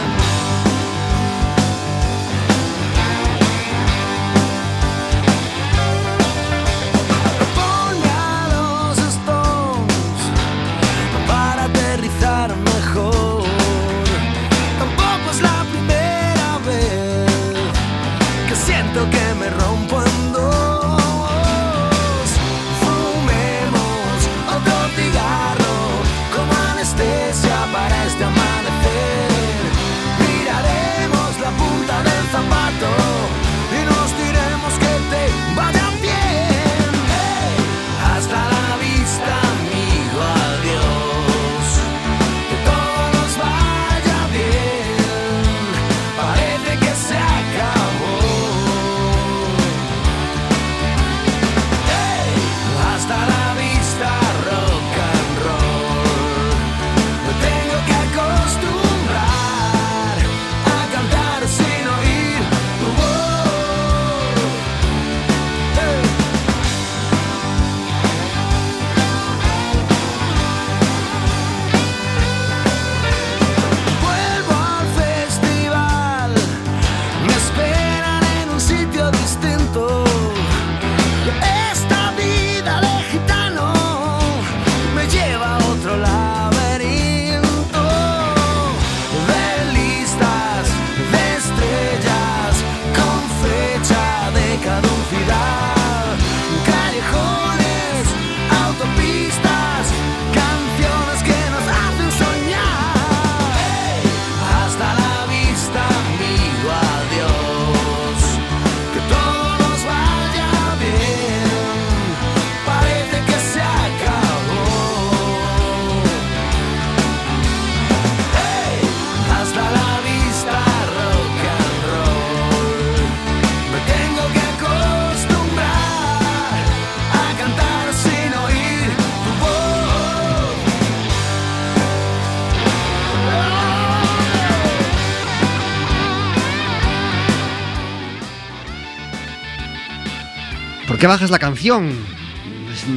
[141.05, 141.92] Qué bajas la canción?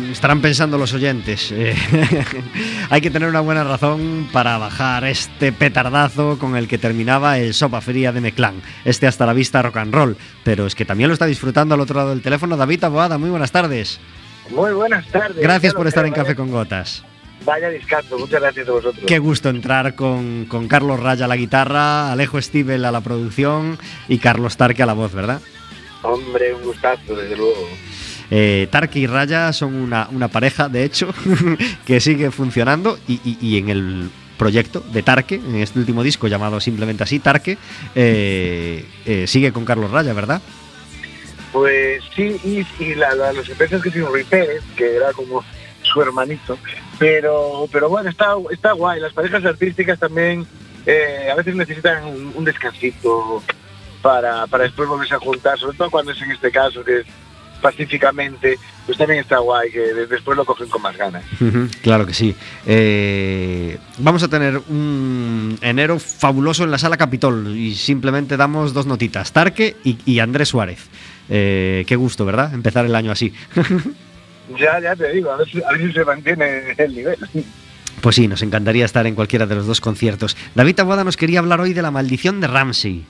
[0.09, 1.51] Estarán pensando los oyentes.
[1.51, 1.75] Eh,
[2.89, 7.53] hay que tener una buena razón para bajar este petardazo con el que terminaba el
[7.53, 8.61] Sopa Feria de Meclán.
[8.85, 10.15] Este hasta la vista rock and roll.
[10.45, 13.17] Pero es que también lo está disfrutando al otro lado del teléfono David Aboada.
[13.17, 13.99] Muy buenas tardes.
[14.51, 15.43] Muy buenas tardes.
[15.43, 17.03] Gracias por estar en Café con Gotas.
[17.43, 19.03] Vaya descanso, muchas gracias a vosotros.
[19.05, 23.77] Qué gusto entrar con, con Carlos Raya a la guitarra, Alejo Stivel a la producción
[24.07, 25.41] y Carlos Tarque a la voz, ¿verdad?
[26.03, 27.67] Hombre, un gustazo, desde luego.
[28.29, 31.13] Eh, Tarque y Raya son una, pareja, de hecho,
[31.85, 37.03] que sigue funcionando y, en el proyecto de Tarque, en este último disco llamado simplemente
[37.03, 37.57] así, Tarque,
[37.95, 40.41] eh, eh, sigue con Carlos Raya, ¿verdad?
[41.51, 45.43] Pues sí, y, y la, la- los empresas que tiene Rui Pérez, que era como
[45.81, 46.57] su hermanito,
[46.99, 48.99] pero, pero bueno, está, está guay.
[48.99, 50.45] Las parejas artísticas también
[50.85, 53.41] eh, a veces necesitan un, un descansito
[54.01, 57.05] para, para después volverse a juntar, sobre todo cuando es en este caso, que es
[57.61, 61.23] pacíficamente, pues también está guay, que de- después lo cogen con más ganas.
[61.81, 62.35] Claro que sí.
[62.65, 68.85] Eh, vamos a tener un enero fabuloso en la sala Capitol y simplemente damos dos
[68.85, 70.87] notitas, Tarque y, y Andrés Suárez.
[71.29, 72.53] Eh, qué gusto, ¿verdad?
[72.53, 73.33] Empezar el año así.
[74.57, 77.17] Ya, ya te digo, a ver, si, a ver si se mantiene el nivel.
[77.99, 80.37] Pues sí, nos encantaría estar en cualquiera de los dos conciertos.
[80.55, 83.03] David Aguada nos quería hablar hoy de la maldición de Ramsey.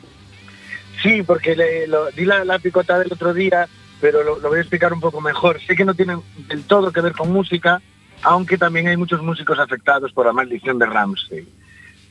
[1.03, 3.67] Sí, porque le, lo- di la, la picota del otro día,
[3.99, 5.59] pero lo, voy a explicar un poco mejor.
[5.61, 6.17] Sé que no tiene
[6.47, 7.81] del todo que ver con música,
[8.23, 11.47] aunque también hay muchos músicos afectados por la maldición de Ramsey.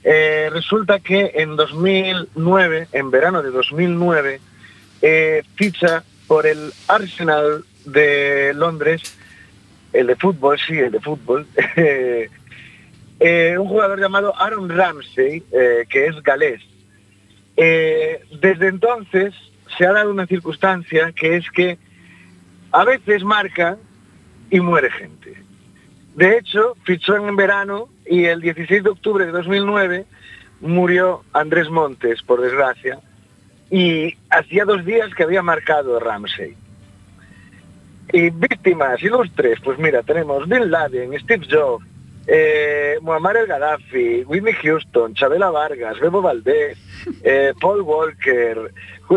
[0.05, 4.41] Eh, resulta que en 2009, en verano de 2009,
[5.03, 9.17] eh, ficha por el Arsenal de Londres,
[9.93, 12.29] el de fútbol, sí, el de fútbol, eh,
[13.59, 15.43] un jugador llamado Aaron Ramsey,
[15.89, 16.63] que es galés.
[17.57, 19.35] Desde entonces
[19.77, 21.79] se ha dado una circunstancia que es que
[22.73, 23.77] a veces marca
[24.51, 25.35] y muere gente.
[26.15, 30.07] De hecho, fichó en verano y el 16 de octubre de 2009
[30.61, 33.01] murió Andrés Montes, por desgracia,
[33.71, 36.57] y hacía dos días que había marcado Ramsey.
[38.13, 41.85] Y víctimas ilustres, pues mira, tenemos Bin Laden, Steve Jobs,
[42.27, 46.79] eh, Muammar el Gaddafi, Whitney Houston, Chabela Vargas, Bebo Valdés,
[47.23, 48.73] eh, Paul Walker,